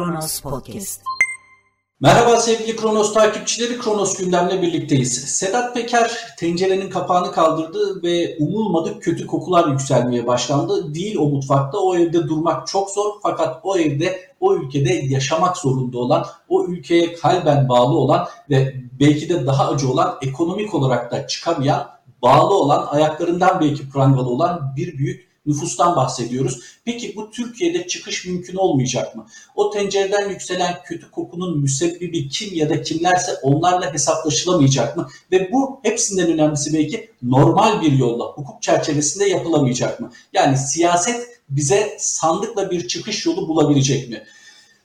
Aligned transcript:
Kronos 0.00 0.40
Podcast. 0.40 1.02
Merhaba 2.00 2.36
sevgili 2.36 2.76
Kronos 2.76 3.14
takipçileri, 3.14 3.78
Kronos 3.78 4.16
gündemle 4.16 4.62
birlikteyiz. 4.62 5.12
Sedat 5.12 5.74
Peker 5.74 6.10
tencerenin 6.38 6.90
kapağını 6.90 7.32
kaldırdı 7.32 8.02
ve 8.02 8.36
umulmadık 8.38 9.02
kötü 9.02 9.26
kokular 9.26 9.68
yükselmeye 9.68 10.26
başlandı. 10.26 10.94
Değil 10.94 11.16
o 11.16 11.28
mutfakta, 11.28 11.78
o 11.78 11.96
evde 11.96 12.28
durmak 12.28 12.66
çok 12.66 12.90
zor 12.90 13.14
fakat 13.22 13.60
o 13.62 13.78
evde, 13.78 14.20
o 14.40 14.54
ülkede 14.54 14.92
yaşamak 14.92 15.56
zorunda 15.56 15.98
olan, 15.98 16.26
o 16.48 16.64
ülkeye 16.64 17.14
kalben 17.14 17.68
bağlı 17.68 17.98
olan 17.98 18.28
ve 18.50 18.74
belki 19.00 19.28
de 19.28 19.46
daha 19.46 19.68
acı 19.68 19.90
olan, 19.90 20.18
ekonomik 20.22 20.74
olarak 20.74 21.12
da 21.12 21.26
çıkamayan, 21.26 21.86
bağlı 22.22 22.54
olan, 22.54 22.86
ayaklarından 22.86 23.60
belki 23.60 23.90
prangalı 23.90 24.28
olan 24.28 24.72
bir 24.76 24.98
büyük 24.98 25.29
nüfustan 25.46 25.96
bahsediyoruz. 25.96 26.60
Peki 26.84 27.16
bu 27.16 27.30
Türkiye'de 27.30 27.86
çıkış 27.86 28.26
mümkün 28.26 28.56
olmayacak 28.56 29.16
mı? 29.16 29.26
O 29.54 29.70
tencereden 29.70 30.28
yükselen 30.28 30.82
kötü 30.84 31.10
kokunun 31.10 31.60
müsebbibi 31.60 32.28
kim 32.28 32.54
ya 32.54 32.70
da 32.70 32.82
kimlerse 32.82 33.34
onlarla 33.42 33.94
hesaplaşılamayacak 33.94 34.96
mı? 34.96 35.08
Ve 35.32 35.52
bu 35.52 35.80
hepsinden 35.82 36.32
önemlisi 36.32 36.74
belki 36.74 37.10
normal 37.22 37.82
bir 37.82 37.92
yolla, 37.92 38.24
hukuk 38.24 38.62
çerçevesinde 38.62 39.24
yapılamayacak 39.24 40.00
mı? 40.00 40.12
Yani 40.32 40.58
siyaset 40.58 41.40
bize 41.48 41.96
sandıkla 41.98 42.70
bir 42.70 42.88
çıkış 42.88 43.26
yolu 43.26 43.48
bulabilecek 43.48 44.08
mi? 44.08 44.24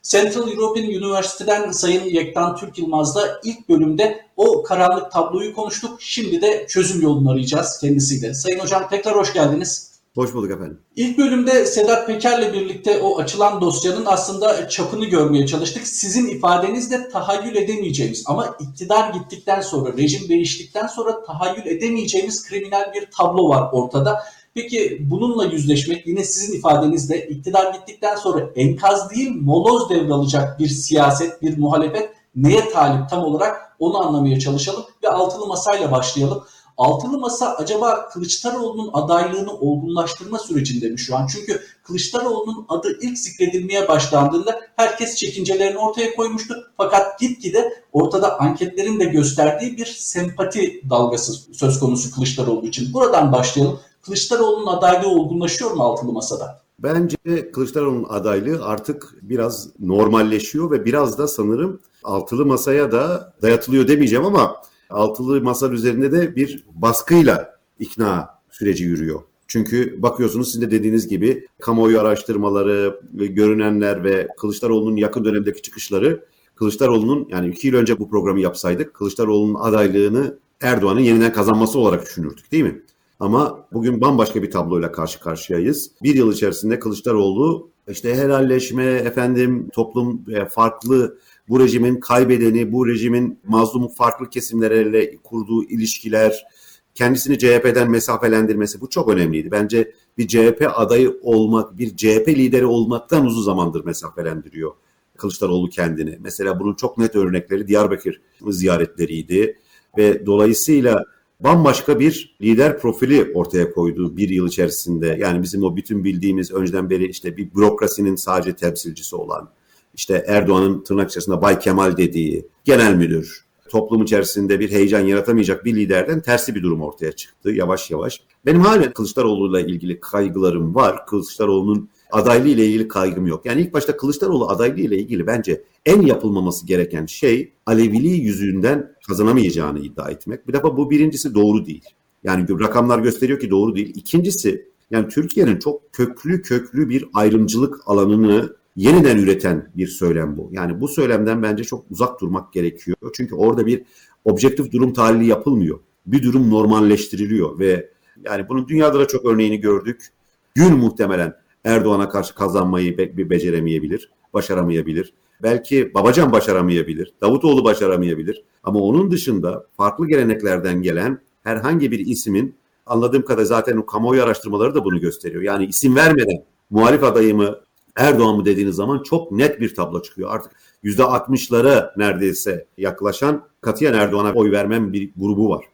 Central 0.02 0.48
European 0.48 0.86
University'den 0.86 1.70
Sayın 1.70 2.04
Yektan 2.04 2.56
Türk 2.56 2.78
Yılmaz'la 2.78 3.40
ilk 3.44 3.68
bölümde 3.68 4.26
o 4.36 4.62
karanlık 4.62 5.12
tabloyu 5.12 5.54
konuştuk. 5.54 6.02
Şimdi 6.02 6.42
de 6.42 6.66
çözüm 6.68 7.02
yolunu 7.02 7.30
arayacağız 7.30 7.78
kendisiyle. 7.80 8.34
Sayın 8.34 8.58
Hocam 8.58 8.88
tekrar 8.88 9.16
hoş 9.16 9.32
geldiniz. 9.32 9.95
Hoş 10.16 10.34
bulduk 10.34 10.50
efendim. 10.50 10.80
İlk 10.96 11.18
bölümde 11.18 11.66
Sedat 11.66 12.06
Peker'le 12.06 12.52
birlikte 12.52 13.00
o 13.02 13.18
açılan 13.18 13.60
dosyanın 13.60 14.06
aslında 14.06 14.68
çapını 14.68 15.04
görmeye 15.04 15.46
çalıştık. 15.46 15.86
Sizin 15.86 16.28
ifadenizle 16.28 17.08
tahayyül 17.08 17.56
edemeyeceğimiz 17.56 18.24
ama 18.26 18.56
iktidar 18.60 19.12
gittikten 19.12 19.60
sonra, 19.60 19.96
rejim 19.96 20.28
değiştikten 20.28 20.86
sonra 20.86 21.24
tahayyül 21.24 21.66
edemeyeceğimiz 21.66 22.48
kriminal 22.48 22.92
bir 22.94 23.08
tablo 23.16 23.48
var 23.48 23.68
ortada. 23.72 24.22
Peki 24.54 24.98
bununla 25.00 25.44
yüzleşmek 25.44 26.06
yine 26.06 26.24
sizin 26.24 26.58
ifadenizle 26.58 27.28
iktidar 27.28 27.74
gittikten 27.74 28.16
sonra 28.16 28.50
enkaz 28.56 29.10
değil 29.10 29.30
moloz 29.40 29.90
devralacak 29.90 30.58
bir 30.58 30.68
siyaset, 30.68 31.42
bir 31.42 31.58
muhalefet 31.58 32.10
neye 32.36 32.68
talip 32.70 33.10
tam 33.10 33.24
olarak 33.24 33.76
onu 33.78 34.06
anlamaya 34.06 34.40
çalışalım 34.40 34.84
ve 35.04 35.08
altılı 35.08 35.46
masayla 35.46 35.92
başlayalım. 35.92 36.44
Altılı 36.76 37.18
Masa 37.18 37.54
acaba 37.54 38.08
Kılıçdaroğlu'nun 38.08 38.90
adaylığını 38.92 39.52
olgunlaştırma 39.52 40.38
sürecinde 40.38 40.88
mi 40.88 40.98
şu 40.98 41.16
an? 41.16 41.26
Çünkü 41.26 41.60
Kılıçdaroğlu'nun 41.82 42.66
adı 42.68 42.98
ilk 43.00 43.18
zikredilmeye 43.18 43.88
başlandığında 43.88 44.60
herkes 44.76 45.16
çekincelerini 45.16 45.78
ortaya 45.78 46.14
koymuştu. 46.14 46.54
Fakat 46.76 47.20
gitgide 47.20 47.72
ortada 47.92 48.40
anketlerin 48.40 49.00
de 49.00 49.04
gösterdiği 49.04 49.76
bir 49.76 49.86
sempati 49.86 50.82
dalgası 50.90 51.32
söz 51.54 51.80
konusu 51.80 52.14
Kılıçdaroğlu 52.14 52.66
için. 52.66 52.94
Buradan 52.94 53.32
başlayalım. 53.32 53.80
Kılıçdaroğlu'nun 54.02 54.66
adaylığı 54.66 55.08
olgunlaşıyor 55.08 55.70
mu 55.70 55.82
Altılı 55.82 56.12
Masa'da? 56.12 56.60
Bence 56.78 57.16
Kılıçdaroğlu'nun 57.52 58.06
adaylığı 58.08 58.64
artık 58.64 59.14
biraz 59.22 59.68
normalleşiyor 59.80 60.70
ve 60.70 60.84
biraz 60.84 61.18
da 61.18 61.28
sanırım 61.28 61.80
altılı 62.04 62.46
masaya 62.46 62.92
da 62.92 63.32
dayatılıyor 63.42 63.88
demeyeceğim 63.88 64.24
ama 64.24 64.56
altılı 64.90 65.40
masa 65.40 65.68
üzerinde 65.68 66.12
de 66.12 66.36
bir 66.36 66.64
baskıyla 66.74 67.58
ikna 67.78 68.28
süreci 68.50 68.84
yürüyor. 68.84 69.20
Çünkü 69.48 70.02
bakıyorsunuz 70.02 70.52
sizin 70.52 70.66
de 70.66 70.70
dediğiniz 70.70 71.08
gibi 71.08 71.46
kamuoyu 71.60 72.00
araştırmaları, 72.00 73.00
görünenler 73.12 74.04
ve 74.04 74.28
Kılıçdaroğlu'nun 74.38 74.96
yakın 74.96 75.24
dönemdeki 75.24 75.62
çıkışları 75.62 76.24
Kılıçdaroğlu'nun 76.54 77.28
yani 77.30 77.48
iki 77.48 77.66
yıl 77.66 77.74
önce 77.74 77.98
bu 77.98 78.10
programı 78.10 78.40
yapsaydık 78.40 78.94
Kılıçdaroğlu'nun 78.94 79.54
adaylığını 79.54 80.38
Erdoğan'ın 80.60 81.00
yeniden 81.00 81.32
kazanması 81.32 81.78
olarak 81.78 82.02
düşünürdük 82.02 82.52
değil 82.52 82.64
mi? 82.64 82.82
Ama 83.20 83.66
bugün 83.72 84.00
bambaşka 84.00 84.42
bir 84.42 84.50
tabloyla 84.50 84.92
karşı 84.92 85.20
karşıyayız. 85.20 85.90
Bir 86.02 86.14
yıl 86.14 86.32
içerisinde 86.32 86.78
Kılıçdaroğlu 86.78 87.70
işte 87.88 88.14
helalleşme, 88.14 88.84
efendim 88.84 89.68
toplum 89.72 90.24
farklı 90.50 91.18
bu 91.48 91.60
rejimin 91.60 92.00
kaybedeni, 92.00 92.72
bu 92.72 92.88
rejimin 92.88 93.38
mazlumu 93.46 93.88
farklı 93.88 94.30
kesimlerle 94.30 95.16
kurduğu 95.16 95.64
ilişkiler, 95.64 96.46
kendisini 96.94 97.38
CHP'den 97.38 97.90
mesafelendirmesi 97.90 98.80
bu 98.80 98.88
çok 98.90 99.08
önemliydi. 99.08 99.50
Bence 99.50 99.92
bir 100.18 100.28
CHP 100.28 100.70
adayı 100.74 101.18
olmak, 101.22 101.78
bir 101.78 101.96
CHP 101.96 102.28
lideri 102.28 102.66
olmaktan 102.66 103.26
uzun 103.26 103.42
zamandır 103.42 103.84
mesafelendiriyor 103.84 104.72
Kılıçdaroğlu 105.16 105.68
kendini. 105.68 106.18
Mesela 106.20 106.60
bunun 106.60 106.74
çok 106.74 106.98
net 106.98 107.16
örnekleri 107.16 107.68
Diyarbakır 107.68 108.20
ziyaretleriydi 108.48 109.58
ve 109.98 110.26
dolayısıyla 110.26 111.04
bambaşka 111.40 112.00
bir 112.00 112.36
lider 112.42 112.78
profili 112.78 113.32
ortaya 113.34 113.72
koydu 113.72 114.16
bir 114.16 114.28
yıl 114.28 114.48
içerisinde. 114.48 115.16
Yani 115.20 115.42
bizim 115.42 115.62
o 115.62 115.76
bütün 115.76 116.04
bildiğimiz 116.04 116.52
önceden 116.52 116.90
beri 116.90 117.06
işte 117.06 117.36
bir 117.36 117.54
bürokrasinin 117.54 118.16
sadece 118.16 118.56
temsilcisi 118.56 119.16
olan, 119.16 119.50
işte 119.96 120.24
Erdoğan'ın 120.26 120.84
tırnak 120.84 121.10
içerisinde 121.10 121.42
Bay 121.42 121.58
Kemal 121.58 121.96
dediği 121.96 122.46
genel 122.64 122.94
müdür, 122.94 123.44
toplum 123.68 124.02
içerisinde 124.02 124.60
bir 124.60 124.70
heyecan 124.70 125.00
yaratamayacak 125.00 125.64
bir 125.64 125.76
liderden 125.76 126.20
tersi 126.20 126.54
bir 126.54 126.62
durum 126.62 126.82
ortaya 126.82 127.12
çıktı 127.12 127.50
yavaş 127.50 127.90
yavaş. 127.90 128.22
Benim 128.46 128.60
hala 128.60 128.92
Kılıçdaroğlu'yla 128.92 129.60
ilgili 129.60 130.00
kaygılarım 130.00 130.74
var. 130.74 131.06
Kılıçdaroğlu'nun 131.06 131.88
adaylığı 132.12 132.48
ile 132.48 132.66
ilgili 132.66 132.88
kaygım 132.88 133.26
yok. 133.26 133.46
Yani 133.46 133.60
ilk 133.60 133.74
başta 133.74 133.96
Kılıçdaroğlu 133.96 134.48
adaylığı 134.48 134.80
ile 134.80 134.98
ilgili 134.98 135.26
bence 135.26 135.62
en 135.86 136.02
yapılmaması 136.02 136.66
gereken 136.66 137.06
şey 137.06 137.52
Aleviliği 137.66 138.22
yüzünden 138.22 138.92
kazanamayacağını 139.08 139.78
iddia 139.78 140.10
etmek. 140.10 140.48
Bir 140.48 140.52
defa 140.52 140.76
bu 140.76 140.90
birincisi 140.90 141.34
doğru 141.34 141.66
değil. 141.66 141.84
Yani 142.24 142.60
rakamlar 142.60 142.98
gösteriyor 142.98 143.40
ki 143.40 143.50
doğru 143.50 143.76
değil. 143.76 143.92
İkincisi 143.94 144.68
yani 144.90 145.08
Türkiye'nin 145.08 145.58
çok 145.58 145.92
köklü 145.92 146.42
köklü 146.42 146.88
bir 146.88 147.04
ayrımcılık 147.14 147.80
alanını 147.86 148.56
yeniden 148.76 149.18
üreten 149.18 149.70
bir 149.76 149.86
söylem 149.86 150.36
bu. 150.36 150.48
Yani 150.52 150.80
bu 150.80 150.88
söylemden 150.88 151.42
bence 151.42 151.64
çok 151.64 151.84
uzak 151.90 152.20
durmak 152.20 152.52
gerekiyor. 152.52 152.96
Çünkü 153.14 153.34
orada 153.34 153.66
bir 153.66 153.82
objektif 154.24 154.72
durum 154.72 154.92
tahlili 154.92 155.26
yapılmıyor. 155.26 155.78
Bir 156.06 156.22
durum 156.22 156.50
normalleştiriliyor 156.50 157.58
ve 157.58 157.90
yani 158.24 158.48
bunun 158.48 158.68
dünyada 158.68 158.98
da 158.98 159.06
çok 159.06 159.24
örneğini 159.24 159.60
gördük. 159.60 160.08
Gül 160.54 160.70
muhtemelen 160.70 161.34
Erdoğan'a 161.64 162.08
karşı 162.08 162.34
kazanmayı 162.34 162.98
be- 162.98 163.30
beceremeyebilir, 163.30 164.10
başaramayabilir. 164.34 165.12
Belki 165.42 165.94
Babacan 165.94 166.32
başaramayabilir, 166.32 167.12
Davutoğlu 167.20 167.64
başaramayabilir. 167.64 168.44
Ama 168.62 168.80
onun 168.80 169.10
dışında 169.10 169.66
farklı 169.76 170.08
geleneklerden 170.08 170.82
gelen 170.82 171.18
herhangi 171.42 171.90
bir 171.90 171.98
ismin 171.98 172.54
anladığım 172.86 173.24
kadar 173.24 173.42
zaten 173.42 173.76
o 173.76 173.86
kamuoyu 173.86 174.22
araştırmaları 174.22 174.74
da 174.74 174.84
bunu 174.84 175.00
gösteriyor. 175.00 175.42
Yani 175.42 175.66
isim 175.66 175.96
vermeden 175.96 176.44
muhalif 176.70 177.04
adayımı 177.04 177.65
Erdoğan 177.96 178.36
mı 178.36 178.44
dediğiniz 178.44 178.76
zaman 178.76 179.02
çok 179.02 179.32
net 179.32 179.60
bir 179.60 179.74
tablo 179.74 180.02
çıkıyor. 180.02 180.34
Artık 180.34 180.52
%60'lara 180.84 181.90
neredeyse 181.96 182.66
yaklaşan 182.78 183.42
katiyen 183.60 183.94
Erdoğan'a 183.94 184.32
oy 184.32 184.50
vermem 184.50 184.92
bir 184.92 185.12
grubu 185.16 185.48
var. 185.48 185.64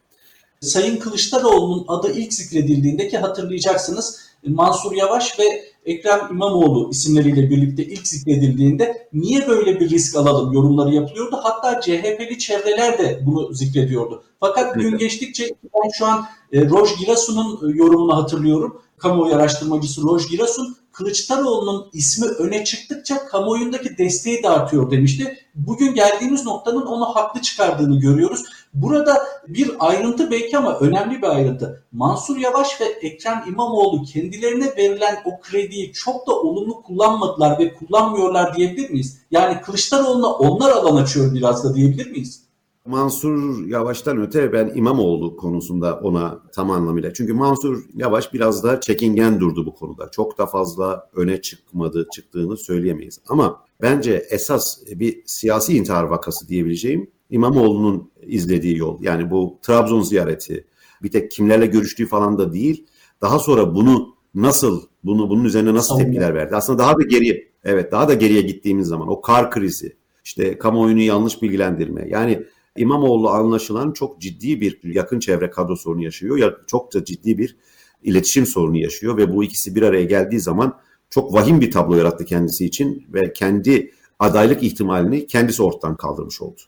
Sayın 0.60 0.96
Kılıçdaroğlu'nun 0.96 1.84
adı 1.88 2.12
ilk 2.12 2.32
zikredildiğinde 2.32 3.08
ki 3.08 3.18
hatırlayacaksınız 3.18 4.20
Mansur 4.46 4.92
Yavaş 4.92 5.38
ve 5.38 5.44
Ekrem 5.86 6.20
İmamoğlu 6.30 6.90
isimleriyle 6.90 7.50
birlikte 7.50 7.84
ilk 7.84 8.06
zikredildiğinde 8.06 9.08
niye 9.12 9.48
böyle 9.48 9.80
bir 9.80 9.90
risk 9.90 10.16
alalım 10.16 10.52
yorumları 10.52 10.94
yapılıyordu. 10.94 11.40
Hatta 11.42 11.80
CHP'li 11.80 12.38
çevreler 12.38 12.98
de 12.98 13.22
bunu 13.26 13.54
zikrediyordu. 13.54 14.24
Fakat 14.40 14.74
gün 14.74 14.98
geçtikçe 14.98 15.44
ben 15.64 15.90
şu 15.98 16.06
an 16.06 16.26
e, 16.52 16.68
Roj 16.68 16.90
Girasu'nun 16.98 17.74
yorumunu 17.74 18.16
hatırlıyorum. 18.16 18.82
Kamuoyu 19.02 19.34
araştırmacısı 19.34 20.02
Roj 20.02 20.28
Girasun 20.28 20.76
Kılıçdaroğlu'nun 20.92 21.86
ismi 21.92 22.26
öne 22.26 22.64
çıktıkça 22.64 23.26
kamuoyundaki 23.26 23.98
desteği 23.98 24.42
de 24.42 24.48
artıyor 24.48 24.90
demişti. 24.90 25.36
Bugün 25.54 25.94
geldiğimiz 25.94 26.44
noktanın 26.44 26.86
onu 26.86 27.04
haklı 27.04 27.40
çıkardığını 27.40 28.00
görüyoruz. 28.00 28.44
Burada 28.74 29.22
bir 29.48 29.70
ayrıntı 29.78 30.30
belki 30.30 30.58
ama 30.58 30.78
önemli 30.78 31.22
bir 31.22 31.26
ayrıntı. 31.26 31.84
Mansur 31.92 32.36
Yavaş 32.36 32.80
ve 32.80 32.84
Ekrem 32.84 33.44
İmamoğlu 33.48 34.04
kendilerine 34.04 34.76
verilen 34.76 35.22
o 35.24 35.40
krediyi 35.40 35.92
çok 35.92 36.26
da 36.26 36.32
olumlu 36.32 36.82
kullanmadılar 36.82 37.58
ve 37.58 37.74
kullanmıyorlar 37.74 38.56
diyebilir 38.56 38.90
miyiz? 38.90 39.18
Yani 39.30 39.60
Kılıçdaroğlu'na 39.60 40.32
onlar 40.32 40.70
alan 40.70 41.02
açıyor 41.02 41.34
biraz 41.34 41.64
da 41.64 41.74
diyebilir 41.74 42.10
miyiz? 42.10 42.41
Mansur 42.86 43.66
Yavaş'tan 43.66 44.20
öte 44.20 44.52
ben 44.52 44.72
İmamoğlu 44.74 45.36
konusunda 45.36 46.00
ona 46.00 46.42
tam 46.52 46.70
anlamıyla. 46.70 47.12
Çünkü 47.12 47.32
Mansur 47.32 47.84
Yavaş 47.94 48.34
biraz 48.34 48.64
da 48.64 48.80
çekingen 48.80 49.40
durdu 49.40 49.66
bu 49.66 49.74
konuda. 49.74 50.10
Çok 50.10 50.38
da 50.38 50.46
fazla 50.46 51.10
öne 51.14 51.42
çıkmadı, 51.42 52.06
çıktığını 52.12 52.56
söyleyemeyiz. 52.56 53.20
Ama 53.28 53.64
bence 53.82 54.26
esas 54.30 54.78
bir 54.86 55.22
siyasi 55.26 55.76
intihar 55.76 56.04
vakası 56.04 56.48
diyebileceğim 56.48 57.10
İmamoğlu'nun 57.30 58.10
izlediği 58.22 58.78
yol. 58.78 59.02
Yani 59.02 59.30
bu 59.30 59.58
Trabzon 59.62 60.00
ziyareti 60.02 60.64
bir 61.02 61.10
tek 61.10 61.30
kimlerle 61.30 61.66
görüştüğü 61.66 62.06
falan 62.06 62.38
da 62.38 62.52
değil. 62.52 62.86
Daha 63.20 63.38
sonra 63.38 63.74
bunu 63.74 64.14
nasıl, 64.34 64.82
bunu 65.04 65.30
bunun 65.30 65.44
üzerine 65.44 65.74
nasıl 65.74 65.98
tepkiler 65.98 66.34
verdi? 66.34 66.56
Aslında 66.56 66.78
daha 66.78 66.98
da 66.98 67.02
geriye 67.02 67.52
Evet 67.64 67.92
daha 67.92 68.08
da 68.08 68.14
geriye 68.14 68.42
gittiğimiz 68.42 68.88
zaman 68.88 69.08
o 69.08 69.20
kar 69.20 69.50
krizi, 69.50 69.96
işte 70.24 70.58
kamuoyunu 70.58 71.00
yanlış 71.00 71.42
bilgilendirme. 71.42 72.08
Yani 72.08 72.42
İmamoğlu 72.76 73.30
anlaşılan 73.30 73.92
çok 73.92 74.20
ciddi 74.20 74.60
bir 74.60 74.80
yakın 74.84 75.20
çevre 75.20 75.50
kadro 75.50 75.76
sorunu 75.76 76.04
yaşıyor. 76.04 76.36
Ya 76.36 76.56
çok 76.66 76.94
da 76.94 77.04
ciddi 77.04 77.38
bir 77.38 77.56
iletişim 78.02 78.46
sorunu 78.46 78.78
yaşıyor 78.78 79.16
ve 79.16 79.34
bu 79.34 79.44
ikisi 79.44 79.74
bir 79.74 79.82
araya 79.82 80.04
geldiği 80.04 80.40
zaman 80.40 80.78
çok 81.10 81.34
vahim 81.34 81.60
bir 81.60 81.70
tablo 81.70 81.96
yarattı 81.96 82.24
kendisi 82.24 82.66
için 82.66 83.06
ve 83.12 83.32
kendi 83.32 83.92
adaylık 84.18 84.62
ihtimalini 84.62 85.26
kendisi 85.26 85.62
ortadan 85.62 85.96
kaldırmış 85.96 86.42
oldu. 86.42 86.60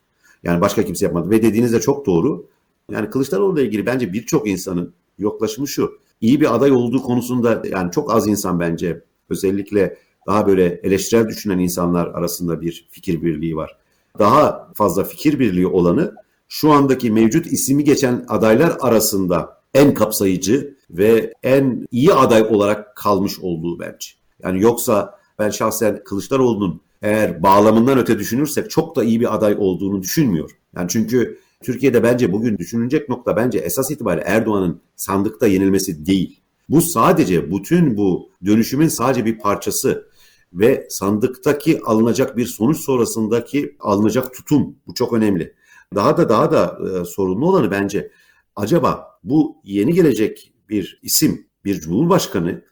Yani 0.42 0.60
başka 0.60 0.84
kimse 0.84 1.04
yapmadı 1.04 1.30
ve 1.30 1.42
dediğiniz 1.42 1.72
de 1.72 1.80
çok 1.80 2.06
doğru. 2.06 2.46
Yani 2.90 3.10
Kılıçdaroğlu 3.10 3.60
ile 3.60 3.66
ilgili 3.66 3.86
bence 3.86 4.12
birçok 4.12 4.48
insanın 4.48 4.94
yoklaşımı 5.18 5.68
şu. 5.68 5.98
İyi 6.20 6.40
bir 6.40 6.54
aday 6.54 6.72
olduğu 6.72 7.02
konusunda 7.02 7.62
yani 7.70 7.90
çok 7.90 8.14
az 8.14 8.28
insan 8.28 8.60
bence 8.60 9.04
özellikle 9.30 9.98
daha 10.26 10.46
böyle 10.46 10.80
eleştirel 10.82 11.28
düşünen 11.28 11.58
insanlar 11.58 12.06
arasında 12.06 12.60
bir 12.60 12.88
fikir 12.90 13.22
birliği 13.22 13.56
var. 13.56 13.78
Daha 14.18 14.70
fazla 14.74 15.04
fikir 15.04 15.38
birliği 15.38 15.66
olanı 15.66 16.14
şu 16.48 16.72
andaki 16.72 17.10
mevcut 17.10 17.46
ismi 17.46 17.84
geçen 17.84 18.24
adaylar 18.28 18.76
arasında 18.80 19.60
en 19.74 19.94
kapsayıcı 19.94 20.76
ve 20.90 21.34
en 21.42 21.86
iyi 21.90 22.14
aday 22.14 22.42
olarak 22.42 22.96
kalmış 22.96 23.40
olduğu 23.40 23.78
bence. 23.78 24.08
Yani 24.42 24.62
yoksa 24.62 25.18
ben 25.38 25.50
şahsen 25.50 26.04
Kılıçdaroğlu'nun 26.04 26.80
eğer 27.02 27.42
bağlamından 27.42 27.98
öte 27.98 28.18
düşünürsek 28.18 28.70
çok 28.70 28.96
da 28.96 29.04
iyi 29.04 29.20
bir 29.20 29.34
aday 29.34 29.56
olduğunu 29.58 30.02
düşünmüyor. 30.02 30.50
Yani 30.76 30.88
çünkü 30.88 31.38
Türkiye'de 31.62 32.02
bence 32.02 32.32
bugün 32.32 32.58
düşünülecek 32.58 33.08
nokta 33.08 33.36
bence 33.36 33.58
esas 33.58 33.90
itibariyle 33.90 34.24
Erdoğan'ın 34.26 34.80
sandıkta 34.96 35.46
yenilmesi 35.46 36.06
değil. 36.06 36.40
Bu 36.68 36.80
sadece 36.80 37.50
bütün 37.50 37.96
bu 37.96 38.30
dönüşümün 38.46 38.88
sadece 38.88 39.24
bir 39.24 39.38
parçası 39.38 40.06
ve 40.54 40.86
sandıktaki 40.90 41.80
alınacak 41.84 42.36
bir 42.36 42.46
sonuç 42.46 42.78
sonrasındaki 42.78 43.76
alınacak 43.80 44.34
tutum 44.34 44.76
bu 44.86 44.94
çok 44.94 45.12
önemli. 45.12 45.54
Daha 45.94 46.16
da 46.16 46.28
daha 46.28 46.52
da 46.52 46.78
e, 46.88 47.04
sorunlu 47.04 47.48
olanı 47.48 47.70
bence 47.70 48.10
acaba 48.56 49.18
bu 49.24 49.56
yeni 49.64 49.94
gelecek 49.94 50.52
bir 50.68 51.00
isim, 51.02 51.46
bir 51.64 51.80
cumhurbaşkanı 51.80 52.64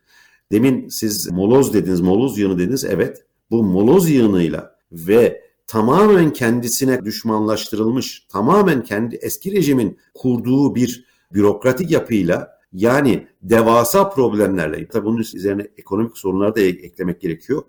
demin 0.52 0.88
siz 0.88 1.30
moloz 1.30 1.74
dediniz, 1.74 2.00
moloz 2.00 2.38
yığını 2.38 2.58
dediniz. 2.58 2.84
Evet 2.84 3.24
bu 3.50 3.62
moloz 3.62 4.10
yığınıyla 4.10 4.76
ve 4.92 5.42
tamamen 5.66 6.32
kendisine 6.32 7.04
düşmanlaştırılmış, 7.04 8.26
tamamen 8.28 8.84
kendi 8.84 9.16
eski 9.16 9.52
rejimin 9.52 9.98
kurduğu 10.14 10.74
bir 10.74 11.04
bürokratik 11.34 11.90
yapıyla 11.90 12.61
yani 12.72 13.26
devasa 13.42 14.10
problemlerle, 14.10 14.88
tabii 14.88 15.06
bunun 15.06 15.20
üzerine 15.20 15.66
ekonomik 15.78 16.18
sorunları 16.18 16.56
da 16.56 16.60
eklemek 16.60 17.20
gerekiyor. 17.20 17.62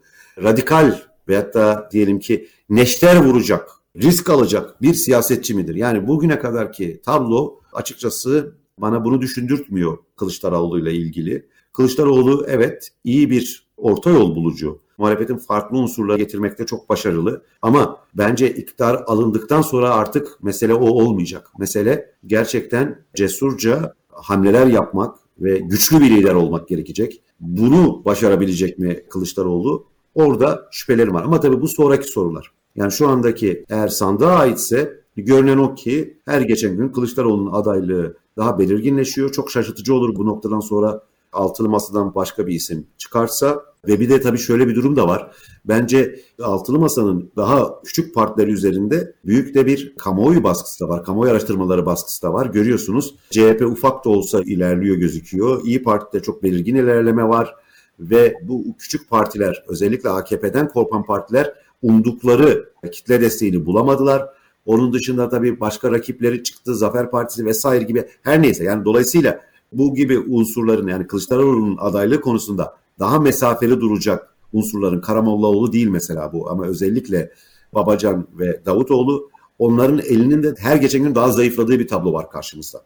Radikal 0.44 1.00
veyahut 1.28 1.54
da 1.54 1.90
diyelim 1.92 2.20
ki 2.20 2.48
neşter 2.70 3.26
vuracak, 3.26 3.70
risk 3.96 4.30
alacak 4.30 4.82
bir 4.82 4.94
siyasetçi 4.94 5.54
midir? 5.56 5.76
Yani 5.76 6.08
bugüne 6.08 6.40
kadarki 6.40 7.02
tablo 7.06 7.60
açıkçası 7.74 8.56
bana 8.78 9.06
bunu 9.06 9.22
düşündürtmüyor 9.22 9.98
Kılıçdaroğlu 10.16 10.80
ile 10.80 10.94
ilgili. 10.94 11.46
Kılıçdaroğlu 11.74 12.46
evet 12.48 12.90
iyi 13.04 13.30
bir 13.30 13.68
orta 13.78 14.10
yol 14.10 14.36
bulucu. 14.36 14.84
Muhalefetin 14.98 15.38
farklı 15.38 15.78
unsurları 15.78 16.18
getirmekte 16.18 16.66
çok 16.66 16.90
başarılı. 16.90 17.44
Ama 17.62 17.98
bence 18.14 18.54
iktidar 18.54 19.04
alındıktan 19.08 19.62
sonra 19.62 19.90
artık 19.94 20.44
mesele 20.44 20.74
o 20.74 20.86
olmayacak. 20.86 21.52
Mesele 21.60 22.16
gerçekten 22.26 23.06
cesurca 23.16 23.96
hamleler 24.16 24.68
yapmak 24.68 25.16
ve 25.40 25.58
güçlü 25.58 26.02
bir 26.02 26.10
lider 26.10 26.34
olmak 26.34 26.68
gerekecek. 26.68 27.22
Bunu 27.40 28.06
başarabilecek 28.06 28.80
mi 28.80 29.04
Kılıçdaroğlu? 29.10 29.86
Orada 30.16 30.68
şüphelerim 30.72 31.14
var. 31.14 31.24
Ama 31.24 31.40
tabii 31.40 31.62
bu 31.62 31.68
sonraki 31.68 32.08
sorular. 32.08 32.52
Yani 32.76 32.92
şu 32.92 33.08
andaki 33.08 33.66
eğer 33.70 33.88
sandığa 33.88 34.36
aitse 34.36 35.04
görünen 35.16 35.58
o 35.58 35.76
ki 35.76 36.18
her 36.26 36.42
geçen 36.42 36.78
gün 36.78 36.90
Kılıçdaroğlu'nun 36.90 37.52
adaylığı 37.52 38.18
daha 38.38 38.60
belirginleşiyor. 38.60 39.32
Çok 39.32 39.52
şaşırtıcı 39.52 39.94
olur 39.94 40.16
bu 40.16 40.26
noktadan 40.26 40.60
sonra 40.60 41.04
altılı 41.34 41.70
masadan 41.70 42.16
başka 42.16 42.48
bir 42.48 42.54
isim 42.54 42.88
çıkarsa 42.98 43.64
ve 43.88 44.00
bir 44.00 44.10
de 44.10 44.22
tabii 44.22 44.38
şöyle 44.38 44.68
bir 44.68 44.76
durum 44.76 44.96
da 44.96 45.08
var. 45.08 45.32
Bence 45.66 46.20
altılı 46.42 46.80
masanın 46.80 47.32
daha 47.36 47.82
küçük 47.84 48.16
partileri 48.16 48.52
üzerinde 48.52 49.16
büyük 49.26 49.56
de 49.56 49.66
bir 49.66 49.96
kamuoyu 49.98 50.44
baskısı 50.44 50.86
da 50.86 50.90
var. 50.90 51.04
Kamuoyu 51.04 51.32
araştırmaları 51.32 51.86
baskısı 51.86 52.22
da 52.22 52.34
var. 52.34 52.46
Görüyorsunuz 52.46 53.16
CHP 53.30 53.62
ufak 53.62 54.06
da 54.06 54.10
olsa 54.10 54.42
ilerliyor 54.42 54.96
gözüküyor. 54.96 55.62
İyi 55.66 55.84
Parti'de 55.84 56.22
çok 56.22 56.44
belirgin 56.44 56.76
ilerleme 56.76 57.24
var 57.24 57.56
ve 58.00 58.36
bu 58.44 58.66
küçük 58.80 59.10
partiler 59.10 59.64
özellikle 59.68 60.10
AKP'den 60.10 60.70
korkan 60.70 61.06
partiler 61.06 61.54
umdukları 61.82 62.70
kitle 62.92 63.22
desteğini 63.22 63.66
bulamadılar. 63.66 64.30
Onun 64.66 64.94
dışında 64.94 65.30
tabii 65.30 65.60
başka 65.60 65.92
rakipleri 65.92 66.44
çıktı, 66.44 66.76
Zafer 66.76 67.12
Partisi 67.12 67.46
vesaire 67.46 67.84
gibi 67.84 68.04
her 68.22 68.42
neyse 68.42 68.64
yani 68.64 68.86
dolayısıyla 68.86 69.40
bu 69.74 69.96
gibi 69.96 70.20
unsurların 70.20 70.88
yani 70.88 71.08
Kılıçdaroğlu'nun 71.08 71.78
adaylığı 71.78 72.22
konusunda 72.22 72.78
daha 73.00 73.20
mesafeli 73.20 73.82
duracak 73.82 74.36
unsurların 74.54 75.02
Karamollaoğlu 75.02 75.74
değil 75.74 75.88
mesela 75.88 76.34
bu 76.34 76.50
ama 76.50 76.66
özellikle 76.66 77.32
Babacan 77.74 78.28
ve 78.40 78.62
Davutoğlu 78.66 79.30
onların 79.60 80.00
elinin 80.00 80.44
de 80.44 80.54
her 80.58 80.76
geçen 80.76 81.04
gün 81.04 81.16
daha 81.16 81.32
zayıfladığı 81.32 81.80
bir 81.80 81.88
tablo 81.88 82.14
var 82.14 82.30
karşımızda. 82.30 82.86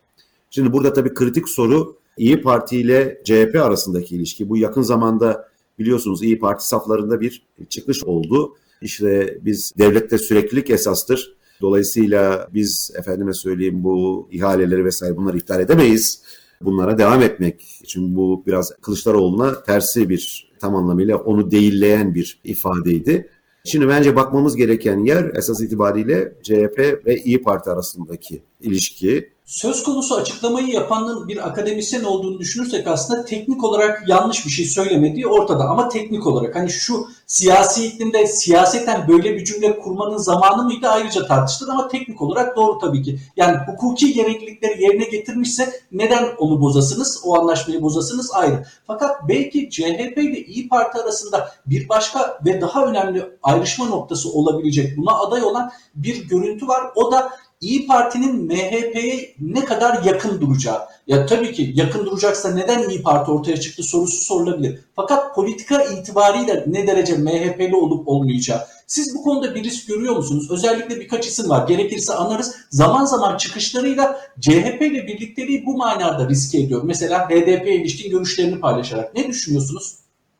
Şimdi 0.49 0.73
burada 0.73 0.93
tabii 0.93 1.13
kritik 1.13 1.49
soru 1.49 1.97
İyi 2.17 2.41
Parti 2.41 2.77
ile 2.77 3.21
CHP 3.25 3.55
arasındaki 3.55 4.15
ilişki. 4.15 4.49
Bu 4.49 4.57
yakın 4.57 4.81
zamanda 4.81 5.49
biliyorsunuz 5.79 6.23
İyi 6.23 6.39
Parti 6.39 6.67
saflarında 6.67 7.21
bir 7.21 7.45
çıkış 7.69 8.03
oldu. 8.03 8.55
İşte 8.81 9.37
biz 9.41 9.73
devlette 9.77 10.17
süreklilik 10.17 10.69
esastır. 10.69 11.37
Dolayısıyla 11.61 12.47
biz 12.53 12.91
efendime 12.95 13.33
söyleyeyim 13.33 13.83
bu 13.83 14.27
ihaleleri 14.31 14.85
vesaire 14.85 15.17
bunları 15.17 15.37
iptal 15.37 15.61
edemeyiz 15.61 16.21
bunlara 16.61 16.97
devam 16.97 17.21
etmek. 17.21 17.61
için 17.83 18.15
bu 18.15 18.43
biraz 18.47 18.71
Kılıçdaroğlu'na 18.81 19.63
tersi 19.63 20.09
bir 20.09 20.51
tam 20.59 20.75
anlamıyla 20.75 21.17
onu 21.17 21.51
değilleyen 21.51 22.15
bir 22.15 22.39
ifadeydi. 22.43 23.29
Şimdi 23.63 23.87
bence 23.87 24.15
bakmamız 24.15 24.55
gereken 24.55 24.99
yer 24.99 25.31
esas 25.35 25.61
itibariyle 25.61 26.33
CHP 26.43 27.05
ve 27.05 27.15
İyi 27.15 27.41
Parti 27.41 27.69
arasındaki 27.69 28.43
ilişki. 28.61 29.37
Söz 29.47 29.83
konusu 29.83 30.15
açıklamayı 30.15 30.67
yapanın 30.67 31.27
bir 31.27 31.47
akademisyen 31.47 32.03
olduğunu 32.03 32.39
düşünürsek 32.39 32.87
aslında 32.87 33.25
teknik 33.25 33.63
olarak 33.63 34.09
yanlış 34.09 34.45
bir 34.45 34.51
şey 34.51 34.65
söylemediği 34.65 35.27
ortada. 35.27 35.63
Ama 35.63 35.89
teknik 35.89 36.27
olarak 36.27 36.55
hani 36.55 36.69
şu 36.69 37.07
siyasi 37.27 37.87
iklimde 37.87 38.27
siyaseten 38.27 39.07
böyle 39.07 39.35
bir 39.35 39.45
cümle 39.45 39.79
kurmanın 39.79 40.17
zamanı 40.17 40.63
mıydı 40.63 40.87
ayrıca 40.87 41.27
tartışılır 41.27 41.69
ama 41.69 41.87
teknik 41.87 42.21
olarak 42.21 42.55
doğru 42.55 42.79
tabii 42.79 43.01
ki. 43.01 43.19
Yani 43.37 43.57
hukuki 43.67 44.13
gereklilikleri 44.13 44.83
yerine 44.83 45.03
getirmişse 45.03 45.81
neden 45.91 46.27
onu 46.37 46.61
bozasınız, 46.61 47.21
o 47.23 47.39
anlaşmayı 47.39 47.81
bozasınız 47.81 48.31
ayrı. 48.33 48.65
Fakat 48.87 49.29
belki 49.29 49.69
CHP 49.69 50.17
ile 50.17 50.45
İyi 50.45 50.69
Parti 50.69 51.01
arasında 51.01 51.51
bir 51.65 51.89
başka 51.89 52.39
ve 52.45 52.61
daha 52.61 52.85
önemli 52.85 53.25
ayrışma 53.43 53.85
noktası 53.85 54.29
olabilecek 54.29 54.97
buna 54.97 55.19
aday 55.19 55.43
olan 55.43 55.71
bir 55.95 56.27
görüntü 56.27 56.67
var. 56.67 56.83
O 56.95 57.11
da 57.11 57.31
İyi 57.61 57.87
Parti'nin 57.87 58.45
MHP'ye 58.45 59.35
ne 59.39 59.65
kadar 59.65 60.03
yakın 60.03 60.41
duracağı. 60.41 60.79
Ya 61.07 61.25
tabii 61.25 61.51
ki 61.51 61.71
yakın 61.75 62.05
duracaksa 62.05 62.51
neden 62.51 62.89
İyi 62.89 63.01
Parti 63.01 63.31
ortaya 63.31 63.59
çıktı 63.59 63.83
sorusu 63.83 64.25
sorulabilir. 64.25 64.79
Fakat 64.95 65.35
politika 65.35 65.83
itibariyle 65.83 66.63
ne 66.67 66.87
derece 66.87 67.17
MHP'li 67.17 67.75
olup 67.75 68.07
olmayacağı. 68.07 68.59
Siz 68.87 69.15
bu 69.15 69.23
konuda 69.23 69.55
bir 69.55 69.63
risk 69.63 69.87
görüyor 69.87 70.15
musunuz? 70.15 70.51
Özellikle 70.51 70.99
birkaç 70.99 71.27
isim 71.27 71.49
var. 71.49 71.67
Gerekirse 71.67 72.13
anlarız. 72.13 72.55
Zaman 72.69 73.05
zaman 73.05 73.37
çıkışlarıyla 73.37 74.19
CHP 74.39 74.81
ile 74.81 75.07
birlikteliği 75.07 75.65
bu 75.65 75.77
manada 75.77 76.29
riske 76.29 76.59
ediyor. 76.59 76.81
Mesela 76.83 77.29
HDP 77.29 77.67
ilişkin 77.67 78.11
görüşlerini 78.11 78.59
paylaşarak. 78.59 79.15
Ne 79.15 79.27
düşünüyorsunuz? 79.27 79.95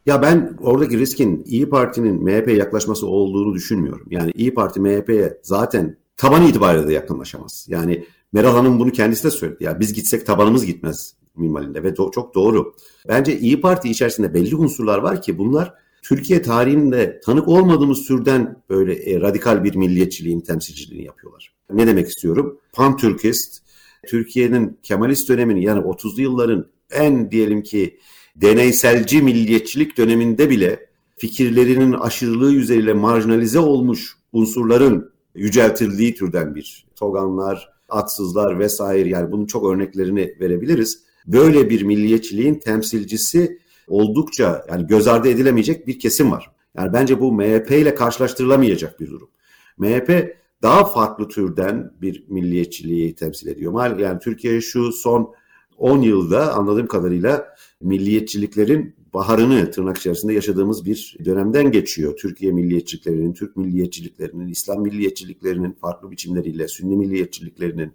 Ya 0.06 0.22
ben 0.22 0.58
oradaki 0.62 1.00
riskin 1.00 1.44
İyi 1.46 1.70
Parti'nin 1.70 2.24
MHP'ye 2.24 2.58
yaklaşması 2.58 3.08
olduğunu 3.08 3.54
düşünmüyorum. 3.54 4.08
Yani 4.10 4.32
İyi 4.36 4.54
Parti 4.54 4.80
MHP'ye 4.80 5.38
zaten 5.44 5.98
taban 6.18 6.48
itibariyle 6.48 6.88
de 6.88 6.94
yakınlaşamaz. 6.94 7.66
Yani 7.70 8.06
Meral 8.34 8.52
Hanım 8.52 8.80
bunu 8.80 8.92
kendisi 8.92 9.24
de 9.24 9.32
söyledi. 9.32 9.64
Ya 9.64 9.80
biz 9.80 9.94
gitsek 9.94 10.26
tabanımız 10.26 10.66
gitmez 10.66 11.16
minvalinde 11.36 11.84
ve 11.84 11.90
do- 11.90 12.12
çok 12.12 12.36
doğru. 12.36 12.76
Bence 13.08 13.40
İyi 13.40 13.62
Parti 13.62 13.90
içerisinde 13.90 14.34
belli 14.34 14.56
unsurlar 14.56 14.98
var 14.98 15.22
ki 15.22 15.38
bunlar 15.38 15.74
Türkiye 16.02 16.42
tarihinde 16.42 17.22
tanık 17.26 17.48
olmadığımız 17.48 18.04
türden 18.08 18.64
böyle 18.70 18.94
e, 18.94 19.22
radikal 19.22 19.64
bir 19.64 19.76
milliyetçiliğin 19.76 20.42
temsilciliğini 20.42 21.06
yapıyorlar. 21.06 21.54
Ne 21.74 21.88
demek 21.88 22.08
istiyorum? 22.08 22.60
Pan-Türkist, 22.74 23.64
Türkiye'nin 24.08 24.80
Kemalist 24.84 25.30
dönemini 25.30 25.64
yani 25.64 25.82
30'lu 25.82 26.22
yılların 26.22 26.66
en 26.92 27.32
diyelim 27.32 27.64
ki 27.64 28.00
deneyselci 28.36 29.22
milliyetçilik 29.22 29.98
döneminde 29.98 30.50
bile 30.50 30.88
fikirlerinin 31.18 31.94
aşırılığı 31.94 32.54
üzeriyle 32.54 32.94
marjinalize 32.94 33.60
olmuş 33.60 34.18
unsurların 34.34 35.12
yüceltildiği 35.38 36.16
türden 36.16 36.56
bir 36.56 36.88
toganlar, 36.96 37.70
atsızlar 37.90 38.60
vesaire 38.60 39.10
yani 39.10 39.32
bunun 39.32 39.46
çok 39.46 39.66
örneklerini 39.66 40.36
verebiliriz. 40.40 41.04
Böyle 41.28 41.70
bir 41.70 41.82
milliyetçiliğin 41.82 42.56
temsilcisi 42.56 43.60
oldukça 43.88 44.66
yani 44.70 44.88
göz 44.88 45.08
ardı 45.08 45.30
edilemeyecek 45.30 45.88
bir 45.88 46.00
kesim 46.00 46.32
var. 46.32 46.52
Yani 46.78 46.94
bence 46.94 47.20
bu 47.20 47.34
MHP 47.34 47.72
ile 47.72 47.96
karşılaştırılamayacak 47.96 49.00
bir 49.00 49.08
durum. 49.08 49.30
MHP 49.78 50.38
daha 50.62 50.86
farklı 50.86 51.28
türden 51.28 51.92
bir 52.02 52.26
milliyetçiliği 52.28 53.16
temsil 53.16 53.48
ediyor. 53.48 54.00
Yani 54.00 54.20
Türkiye 54.20 54.62
şu 54.62 54.92
son 54.92 55.34
10 55.78 56.02
yılda 56.02 56.54
anladığım 56.54 56.88
kadarıyla 56.88 57.56
milliyetçiliklerin 57.82 58.96
baharını 59.18 59.72
tırnak 59.72 59.98
içerisinde 59.98 60.34
yaşadığımız 60.34 60.86
bir 60.86 61.18
dönemden 61.26 61.72
geçiyor. 61.72 62.18
Türkiye 62.18 62.52
milliyetçiliklerinin, 62.52 63.34
Türk 63.34 63.58
milliyetçiliklerinin, 63.58 64.48
İslam 64.48 64.82
milliyetçiliklerinin 64.82 65.72
farklı 65.82 66.12
biçimleriyle, 66.12 66.68
Sünni 66.68 66.98
milliyetçiliklerinin, 66.98 67.92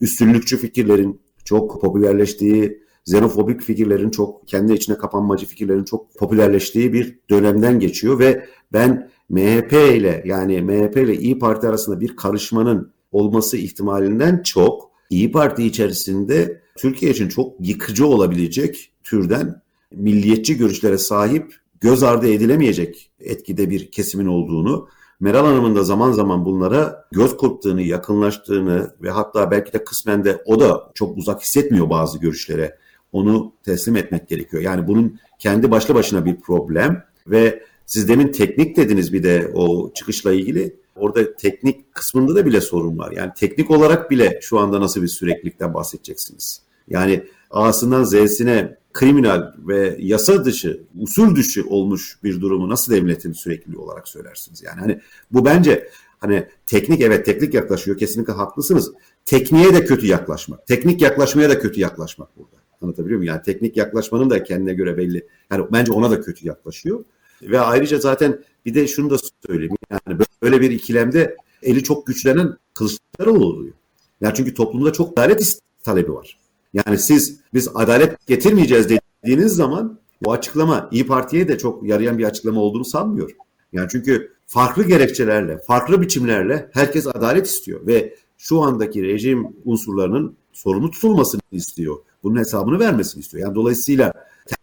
üstünlükçü 0.00 0.56
fikirlerin 0.56 1.20
çok 1.44 1.80
popülerleştiği, 1.80 2.82
xenofobik 3.06 3.60
fikirlerin 3.60 4.10
çok, 4.10 4.48
kendi 4.48 4.72
içine 4.72 4.98
kapanmacı 4.98 5.46
fikirlerin 5.46 5.84
çok 5.84 6.14
popülerleştiği 6.14 6.92
bir 6.92 7.18
dönemden 7.30 7.80
geçiyor 7.80 8.18
ve 8.18 8.46
ben 8.72 9.10
MHP 9.28 9.72
ile 9.72 10.22
yani 10.26 10.62
MHP 10.62 10.96
ile 10.96 11.16
İyi 11.16 11.38
Parti 11.38 11.68
arasında 11.68 12.00
bir 12.00 12.16
karışmanın 12.16 12.92
olması 13.12 13.56
ihtimalinden 13.56 14.42
çok 14.42 14.90
İyi 15.10 15.32
Parti 15.32 15.64
içerisinde 15.64 16.62
Türkiye 16.78 17.12
için 17.12 17.28
çok 17.28 17.54
yıkıcı 17.60 18.06
olabilecek 18.06 18.92
türden 19.04 19.62
milliyetçi 19.94 20.56
görüşlere 20.56 20.98
sahip 20.98 21.54
göz 21.80 22.02
ardı 22.02 22.28
edilemeyecek 22.28 23.10
etkide 23.20 23.70
bir 23.70 23.90
kesimin 23.90 24.26
olduğunu, 24.26 24.88
Meral 25.20 25.46
Hanım'ın 25.46 25.76
da 25.76 25.84
zaman 25.84 26.12
zaman 26.12 26.44
bunlara 26.44 27.04
göz 27.12 27.36
korktuğunu, 27.36 27.80
yakınlaştığını 27.80 28.94
ve 29.02 29.10
hatta 29.10 29.50
belki 29.50 29.72
de 29.72 29.84
kısmen 29.84 30.24
de 30.24 30.42
o 30.46 30.60
da 30.60 30.90
çok 30.94 31.18
uzak 31.18 31.42
hissetmiyor 31.42 31.90
bazı 31.90 32.18
görüşlere. 32.18 32.78
Onu 33.12 33.52
teslim 33.64 33.96
etmek 33.96 34.28
gerekiyor. 34.28 34.62
Yani 34.62 34.88
bunun 34.88 35.18
kendi 35.38 35.70
başlı 35.70 35.94
başına 35.94 36.24
bir 36.24 36.40
problem 36.40 37.04
ve 37.26 37.62
siz 37.86 38.08
demin 38.08 38.32
teknik 38.32 38.76
dediniz 38.76 39.12
bir 39.12 39.22
de 39.22 39.50
o 39.54 39.92
çıkışla 39.94 40.32
ilgili. 40.32 40.76
Orada 40.96 41.36
teknik 41.36 41.94
kısmında 41.94 42.34
da 42.34 42.46
bile 42.46 42.60
sorun 42.60 42.98
var. 42.98 43.12
Yani 43.12 43.30
teknik 43.36 43.70
olarak 43.70 44.10
bile 44.10 44.38
şu 44.42 44.58
anda 44.58 44.80
nasıl 44.80 45.02
bir 45.02 45.08
süreklilikten 45.08 45.74
bahsedeceksiniz? 45.74 46.62
Yani 46.88 47.24
A'sından 47.50 48.04
Z'sine 48.04 48.76
kriminal 48.92 49.52
ve 49.58 49.96
yasa 50.00 50.44
dışı, 50.44 50.82
usul 50.98 51.36
dışı 51.36 51.64
olmuş 51.68 52.18
bir 52.24 52.40
durumu 52.40 52.68
nasıl 52.68 52.92
devletin 52.92 53.32
sürekli 53.32 53.78
olarak 53.78 54.08
söylersiniz? 54.08 54.62
Yani 54.62 54.80
hani 54.80 55.00
bu 55.30 55.44
bence 55.44 55.88
hani 56.18 56.48
teknik 56.66 57.00
evet 57.00 57.26
teknik 57.26 57.54
yaklaşıyor 57.54 57.98
kesinlikle 57.98 58.32
haklısınız. 58.32 58.92
Tekniğe 59.24 59.74
de 59.74 59.84
kötü 59.84 60.06
yaklaşmak. 60.06 60.66
Teknik 60.66 61.02
yaklaşmaya 61.02 61.50
da 61.50 61.58
kötü 61.58 61.80
yaklaşmak 61.80 62.36
burada. 62.36 62.56
Anlatabiliyor 62.82 63.18
muyum? 63.18 63.34
Yani 63.34 63.42
teknik 63.42 63.76
yaklaşmanın 63.76 64.30
da 64.30 64.44
kendine 64.44 64.74
göre 64.74 64.96
belli. 64.96 65.26
Yani 65.50 65.66
bence 65.72 65.92
ona 65.92 66.10
da 66.10 66.20
kötü 66.20 66.46
yaklaşıyor. 66.46 67.04
Ve 67.42 67.60
ayrıca 67.60 67.98
zaten 67.98 68.44
bir 68.66 68.74
de 68.74 68.88
şunu 68.88 69.10
da 69.10 69.16
söyleyeyim. 69.46 69.76
Yani 69.90 70.18
böyle 70.42 70.60
bir 70.60 70.70
ikilemde 70.70 71.36
eli 71.62 71.82
çok 71.82 72.06
güçlenen 72.06 72.56
Kılıçdaroğlu 72.74 73.46
oluyor. 73.46 73.74
Yani 74.20 74.34
çünkü 74.36 74.54
toplumda 74.54 74.92
çok 74.92 75.12
adalet 75.12 75.58
talebi 75.82 76.14
var. 76.14 76.41
Yani 76.72 76.98
siz 76.98 77.40
biz 77.54 77.68
adalet 77.74 78.26
getirmeyeceğiz 78.26 78.88
dediğiniz 79.24 79.52
zaman 79.52 79.98
bu 80.24 80.32
açıklama 80.32 80.88
İyi 80.92 81.06
Parti'ye 81.06 81.48
de 81.48 81.58
çok 81.58 81.88
yarayan 81.88 82.18
bir 82.18 82.24
açıklama 82.24 82.60
olduğunu 82.60 82.84
sanmıyorum. 82.84 83.36
Yani 83.72 83.88
çünkü 83.92 84.32
farklı 84.46 84.84
gerekçelerle, 84.84 85.58
farklı 85.58 86.00
biçimlerle 86.00 86.70
herkes 86.72 87.06
adalet 87.06 87.46
istiyor 87.46 87.86
ve 87.86 88.14
şu 88.38 88.60
andaki 88.60 89.02
rejim 89.02 89.46
unsurlarının 89.64 90.36
sorumlu 90.52 90.90
tutulmasını 90.90 91.40
istiyor. 91.52 91.96
Bunun 92.22 92.38
hesabını 92.38 92.78
vermesini 92.78 93.20
istiyor. 93.20 93.46
Yani 93.46 93.54
dolayısıyla 93.54 94.12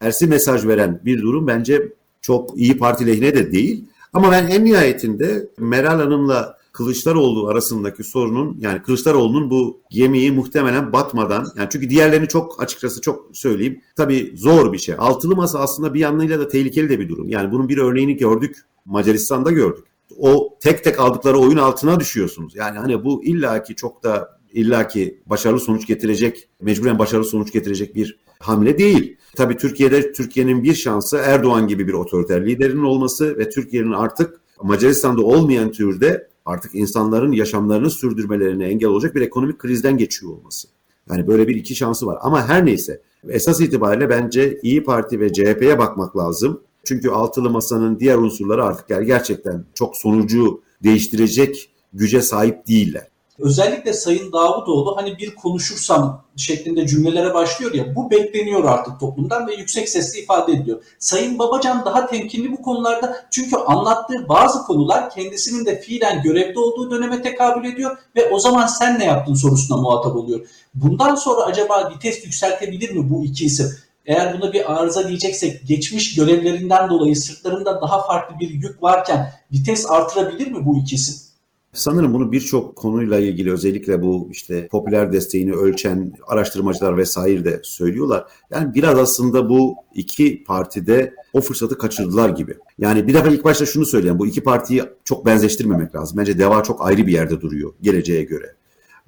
tersi 0.00 0.26
mesaj 0.26 0.66
veren 0.66 1.00
bir 1.04 1.22
durum 1.22 1.46
bence 1.46 1.92
çok 2.20 2.58
iyi 2.58 2.78
Parti 2.78 3.06
lehine 3.06 3.34
de 3.34 3.52
değil. 3.52 3.84
Ama 4.12 4.30
ben 4.30 4.48
en 4.48 4.64
nihayetinde 4.64 5.48
Meral 5.58 6.00
Hanım'la 6.00 6.59
Kılıçdaroğlu 6.80 7.48
arasındaki 7.48 8.04
sorunun 8.04 8.56
yani 8.60 8.82
Kılıçdaroğlu'nun 8.82 9.50
bu 9.50 9.80
gemiyi 9.90 10.32
muhtemelen 10.32 10.92
batmadan 10.92 11.46
yani 11.56 11.68
çünkü 11.72 11.90
diğerlerini 11.90 12.28
çok 12.28 12.62
açıkçası 12.62 13.00
çok 13.00 13.36
söyleyeyim 13.36 13.80
tabii 13.96 14.32
zor 14.36 14.72
bir 14.72 14.78
şey. 14.78 14.94
Altılı 14.98 15.36
masa 15.36 15.58
aslında 15.58 15.94
bir 15.94 16.00
yanıyla 16.00 16.38
da 16.40 16.48
tehlikeli 16.48 16.88
de 16.88 17.00
bir 17.00 17.08
durum. 17.08 17.28
Yani 17.28 17.52
bunun 17.52 17.68
bir 17.68 17.78
örneğini 17.78 18.16
gördük. 18.16 18.56
Macaristan'da 18.84 19.50
gördük. 19.50 19.84
O 20.18 20.58
tek 20.60 20.84
tek 20.84 21.00
aldıkları 21.00 21.38
oyun 21.38 21.56
altına 21.56 22.00
düşüyorsunuz. 22.00 22.54
Yani 22.56 22.78
hani 22.78 23.04
bu 23.04 23.24
illaki 23.24 23.74
çok 23.74 24.02
da 24.02 24.38
illaki 24.52 25.20
başarılı 25.26 25.60
sonuç 25.60 25.86
getirecek, 25.86 26.48
mecburen 26.60 26.98
başarılı 26.98 27.24
sonuç 27.24 27.52
getirecek 27.52 27.94
bir 27.94 28.18
hamle 28.38 28.78
değil. 28.78 29.16
Tabii 29.36 29.56
Türkiye'de 29.56 30.12
Türkiye'nin 30.12 30.62
bir 30.62 30.74
şansı 30.74 31.16
Erdoğan 31.16 31.68
gibi 31.68 31.88
bir 31.88 31.92
otoriter 31.92 32.46
liderinin 32.46 32.84
olması 32.84 33.38
ve 33.38 33.48
Türkiye'nin 33.48 33.92
artık 33.92 34.40
Macaristan'da 34.62 35.22
olmayan 35.22 35.72
türde 35.72 36.30
artık 36.50 36.74
insanların 36.74 37.32
yaşamlarını 37.32 37.90
sürdürmelerine 37.90 38.66
engel 38.66 38.88
olacak 38.88 39.14
bir 39.14 39.20
ekonomik 39.20 39.58
krizden 39.58 39.98
geçiyor 39.98 40.32
olması. 40.32 40.68
Yani 41.10 41.26
böyle 41.26 41.48
bir 41.48 41.56
iki 41.56 41.74
şansı 41.74 42.06
var. 42.06 42.18
Ama 42.20 42.48
her 42.48 42.66
neyse 42.66 43.02
esas 43.28 43.60
itibariyle 43.60 44.08
bence 44.08 44.58
İyi 44.62 44.84
Parti 44.84 45.20
ve 45.20 45.32
CHP'ye 45.32 45.78
bakmak 45.78 46.16
lazım. 46.16 46.60
Çünkü 46.84 47.10
altılı 47.10 47.50
masanın 47.50 48.00
diğer 48.00 48.16
unsurları 48.16 48.64
artık 48.64 48.88
gerçekten 48.88 49.64
çok 49.74 49.96
sonucu 49.96 50.62
değiştirecek 50.82 51.70
güce 51.92 52.22
sahip 52.22 52.68
değiller. 52.68 53.09
Özellikle 53.40 53.92
Sayın 53.92 54.32
Davutoğlu 54.32 54.96
hani 54.96 55.18
bir 55.18 55.34
konuşursam 55.34 56.24
şeklinde 56.36 56.86
cümlelere 56.86 57.34
başlıyor 57.34 57.74
ya 57.74 57.94
bu 57.96 58.10
bekleniyor 58.10 58.64
artık 58.64 59.00
toplumdan 59.00 59.46
ve 59.46 59.54
yüksek 59.54 59.88
sesle 59.88 60.22
ifade 60.22 60.52
ediyor. 60.52 60.82
Sayın 60.98 61.38
Babacan 61.38 61.84
daha 61.84 62.06
temkinli 62.06 62.52
bu 62.52 62.62
konularda 62.62 63.16
çünkü 63.30 63.56
anlattığı 63.56 64.28
bazı 64.28 64.62
konular 64.62 65.10
kendisinin 65.10 65.66
de 65.66 65.80
fiilen 65.80 66.22
görevde 66.22 66.58
olduğu 66.58 66.90
döneme 66.90 67.22
tekabül 67.22 67.72
ediyor 67.72 67.96
ve 68.16 68.30
o 68.30 68.38
zaman 68.38 68.66
sen 68.66 68.98
ne 68.98 69.04
yaptın 69.04 69.34
sorusuna 69.34 69.76
muhatap 69.76 70.16
oluyor. 70.16 70.40
Bundan 70.74 71.14
sonra 71.14 71.42
acaba 71.42 71.90
vites 71.94 72.24
yükseltebilir 72.24 72.90
mi 72.90 73.10
bu 73.10 73.24
iki 73.24 73.44
isim? 73.44 73.70
Eğer 74.06 74.40
buna 74.40 74.52
bir 74.52 74.72
arıza 74.72 75.08
diyeceksek 75.08 75.68
geçmiş 75.68 76.14
görevlerinden 76.14 76.90
dolayı 76.90 77.16
sırtlarında 77.16 77.80
daha 77.80 78.06
farklı 78.06 78.40
bir 78.40 78.50
yük 78.50 78.82
varken 78.82 79.32
vites 79.52 79.90
artırabilir 79.90 80.52
mi 80.52 80.66
bu 80.66 80.78
iki 80.78 80.94
isim? 80.94 81.29
Sanırım 81.72 82.14
bunu 82.14 82.32
birçok 82.32 82.76
konuyla 82.76 83.18
ilgili 83.18 83.52
özellikle 83.52 84.02
bu 84.02 84.28
işte 84.30 84.68
popüler 84.68 85.12
desteğini 85.12 85.52
ölçen 85.52 86.12
araştırmacılar 86.26 86.96
vesaire 86.96 87.44
de 87.44 87.60
söylüyorlar. 87.62 88.24
Yani 88.50 88.74
biraz 88.74 88.98
aslında 88.98 89.48
bu 89.48 89.74
iki 89.94 90.44
partide 90.44 91.14
o 91.32 91.40
fırsatı 91.40 91.78
kaçırdılar 91.78 92.28
gibi. 92.28 92.56
Yani 92.78 93.06
bir 93.06 93.14
defa 93.14 93.28
ilk 93.28 93.44
başta 93.44 93.66
şunu 93.66 93.86
söyleyeyim. 93.86 94.18
Bu 94.18 94.26
iki 94.26 94.42
partiyi 94.42 94.82
çok 95.04 95.26
benzeştirmemek 95.26 95.94
lazım. 95.94 96.18
Bence 96.18 96.38
DEVA 96.38 96.62
çok 96.62 96.86
ayrı 96.86 97.06
bir 97.06 97.12
yerde 97.12 97.40
duruyor 97.40 97.72
geleceğe 97.82 98.22
göre. 98.22 98.54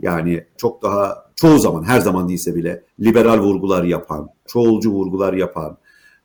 Yani 0.01 0.45
çok 0.57 0.83
daha 0.83 1.27
çoğu 1.37 1.59
zaman 1.59 1.85
her 1.85 2.01
zaman 2.01 2.29
değilse 2.29 2.55
bile 2.55 2.83
liberal 3.01 3.39
vurgular 3.39 3.85
yapan, 3.85 4.29
çoğulcu 4.47 4.91
vurgular 4.91 5.33
yapan, 5.33 5.77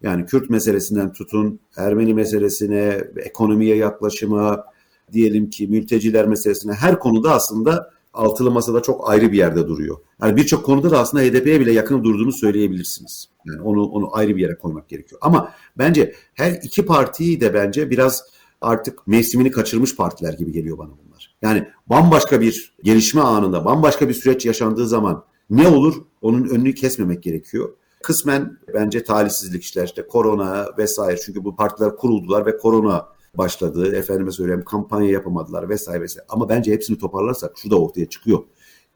yani 0.02 0.26
Kürt 0.26 0.50
meselesinden 0.50 1.14
tutun 1.14 1.60
Ermeni 1.78 2.14
meselesine, 2.14 3.04
ekonomiye 3.18 3.76
yaklaşıma, 3.76 4.66
diyelim 5.14 5.50
ki 5.50 5.68
mülteciler 5.68 6.28
meselesine 6.28 6.74
her 6.74 7.00
konuda 7.00 7.32
aslında 7.32 7.92
altılı 8.14 8.52
masada 8.52 8.82
çok 8.82 9.10
ayrı 9.10 9.32
bir 9.32 9.38
yerde 9.38 9.68
duruyor. 9.68 9.98
Yani 10.22 10.36
birçok 10.36 10.66
konuda 10.66 10.92
da 10.92 11.00
aslında 11.00 11.24
HDP'ye 11.24 11.60
bile 11.60 11.72
yakın 11.72 12.04
durduğunu 12.04 12.32
söyleyebilirsiniz. 12.32 13.30
Yani 13.46 13.62
onu 13.62 13.86
onu 13.86 14.10
ayrı 14.18 14.36
bir 14.36 14.42
yere 14.42 14.56
koymak 14.58 14.90
gerekiyor. 14.90 15.22
Ama 15.24 15.52
bence 15.78 16.14
her 16.34 16.52
iki 16.52 16.86
partiyi 16.86 17.42
de 17.42 17.54
bence 17.54 17.90
biraz 17.90 18.24
artık 18.62 19.08
mevsimini 19.08 19.52
kaçırmış 19.52 19.96
partiler 19.96 20.34
gibi 20.34 20.52
geliyor 20.52 20.78
bana 20.78 20.90
bunlar. 20.90 21.36
Yani 21.42 21.68
bambaşka 21.88 22.42
bir 22.42 22.76
gelişme 22.84 23.22
anında, 23.22 23.66
bambaşka 23.66 24.10
bir 24.10 24.14
süreç 24.14 24.46
yaşandığı 24.46 24.88
zaman 24.88 25.24
ne 25.50 25.68
olur 25.68 25.96
onun 26.22 26.50
önünü 26.50 26.76
kesmemek 26.76 27.24
gerekiyor. 27.24 27.70
Kısmen 28.04 28.58
bence 28.74 29.04
talihsizlik 29.04 29.64
işler 29.64 29.86
işte 29.86 30.08
korona 30.08 30.66
vesaire 30.78 31.20
çünkü 31.26 31.44
bu 31.44 31.56
partiler 31.56 31.96
kuruldular 31.96 32.46
ve 32.46 32.58
korona 32.58 33.06
başladı. 33.38 33.96
Efendime 33.96 34.32
söyleyeyim 34.32 34.64
kampanya 34.66 35.12
yapamadılar 35.12 35.70
vesaire 35.70 36.02
vesaire. 36.02 36.26
Ama 36.30 36.50
bence 36.50 36.74
hepsini 36.74 36.98
toparlarsak 36.98 37.52
şu 37.58 37.72
da 37.72 37.82
ortaya 37.82 38.06
çıkıyor. 38.06 38.40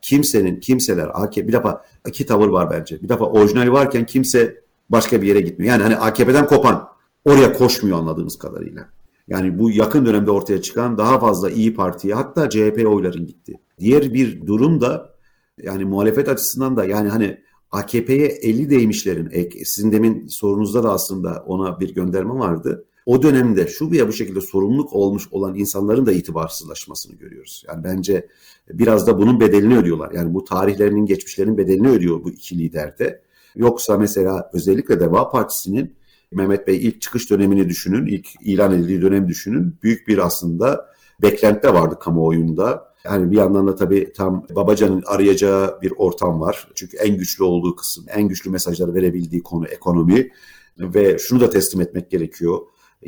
Kimsenin, 0.01 0.59
kimseler, 0.59 1.09
AKP, 1.13 1.47
bir 1.47 1.53
defa 1.53 1.85
iki 2.07 2.25
tavır 2.25 2.47
var 2.47 2.69
bence. 2.71 3.01
Bir 3.01 3.09
defa 3.09 3.25
orijinali 3.25 3.71
varken 3.71 4.05
kimse 4.05 4.61
başka 4.89 5.21
bir 5.21 5.27
yere 5.27 5.41
gitmiyor. 5.41 5.71
Yani 5.71 5.83
hani 5.83 5.97
AKP'den 5.97 6.47
kopan 6.47 6.87
oraya 7.25 7.53
koşmuyor 7.53 7.97
anladığımız 7.97 8.37
kadarıyla. 8.37 8.89
Yani 9.27 9.59
bu 9.59 9.71
yakın 9.71 10.05
dönemde 10.05 10.31
ortaya 10.31 10.61
çıkan 10.61 10.97
daha 10.97 11.19
fazla 11.19 11.51
İyi 11.51 11.73
Parti'ye 11.73 12.13
hatta 12.13 12.49
CHP 12.49 12.87
oyların 12.87 13.27
gitti. 13.27 13.59
Diğer 13.79 14.13
bir 14.13 14.47
durum 14.47 14.81
da 14.81 15.15
yani 15.63 15.85
muhalefet 15.85 16.29
açısından 16.29 16.77
da 16.77 16.85
yani 16.85 17.09
hani 17.09 17.37
AKP'ye 17.71 18.27
eli 18.27 18.69
değmişlerin, 18.69 19.49
sizin 19.65 19.91
demin 19.91 20.27
sorunuzda 20.27 20.83
da 20.83 20.91
aslında 20.91 21.43
ona 21.47 21.79
bir 21.79 21.93
gönderme 21.95 22.33
vardı 22.33 22.85
o 23.05 23.23
dönemde 23.23 23.67
şu 23.67 23.91
veya 23.91 24.07
bu 24.07 24.13
şekilde 24.13 24.41
sorumluluk 24.41 24.93
olmuş 24.93 25.27
olan 25.31 25.55
insanların 25.55 26.05
da 26.05 26.11
itibarsızlaşmasını 26.11 27.15
görüyoruz. 27.15 27.63
Yani 27.67 27.83
bence 27.83 28.27
biraz 28.69 29.07
da 29.07 29.17
bunun 29.17 29.39
bedelini 29.39 29.77
ödüyorlar. 29.77 30.11
Yani 30.11 30.33
bu 30.33 30.43
tarihlerinin, 30.43 31.05
geçmişlerinin 31.05 31.57
bedelini 31.57 31.89
ödüyor 31.89 32.23
bu 32.23 32.29
iki 32.29 32.57
lider 32.57 32.99
de. 32.99 33.21
Yoksa 33.55 33.97
mesela 33.97 34.49
özellikle 34.53 34.99
Deva 34.99 35.29
Partisi'nin 35.29 35.95
Mehmet 36.31 36.67
Bey 36.67 36.87
ilk 36.87 37.01
çıkış 37.01 37.29
dönemini 37.29 37.69
düşünün, 37.69 38.05
ilk 38.05 38.27
ilan 38.41 38.73
edildiği 38.73 39.01
dönem 39.01 39.27
düşünün. 39.27 39.75
Büyük 39.83 40.07
bir 40.07 40.17
aslında 40.17 40.91
beklenti 41.21 41.67
vardı 41.67 41.97
kamuoyunda. 41.99 42.91
Yani 43.05 43.31
bir 43.31 43.37
yandan 43.37 43.67
da 43.67 43.75
tabii 43.75 44.13
tam 44.13 44.45
Babacan'ın 44.55 45.03
arayacağı 45.05 45.81
bir 45.81 45.93
ortam 45.97 46.41
var. 46.41 46.67
Çünkü 46.75 46.97
en 46.97 47.17
güçlü 47.17 47.43
olduğu 47.43 47.75
kısım, 47.75 48.05
en 48.07 48.27
güçlü 48.27 48.51
mesajları 48.51 48.93
verebildiği 48.93 49.43
konu 49.43 49.67
ekonomi. 49.67 50.31
Ve 50.79 51.17
şunu 51.17 51.39
da 51.39 51.49
teslim 51.49 51.81
etmek 51.81 52.11
gerekiyor. 52.11 52.59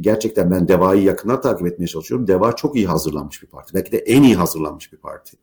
Gerçekten 0.02 0.52
ben 0.52 0.68
DEVA'yı 0.68 1.04
yakından 1.04 1.42
takip 1.42 1.68
etmeye 1.68 1.88
çalışıyorum. 1.88 2.28
DEVA 2.28 2.56
çok 2.56 2.76
iyi 2.76 2.88
hazırlanmış 2.88 3.44
bir 3.44 3.48
parti. 3.48 3.74
Belki 3.74 3.92
de 3.92 3.98
en 3.98 4.24
iyi 4.24 4.36
hazırlanmış 4.36 4.94
bir 4.94 4.98
parti. 4.98 5.38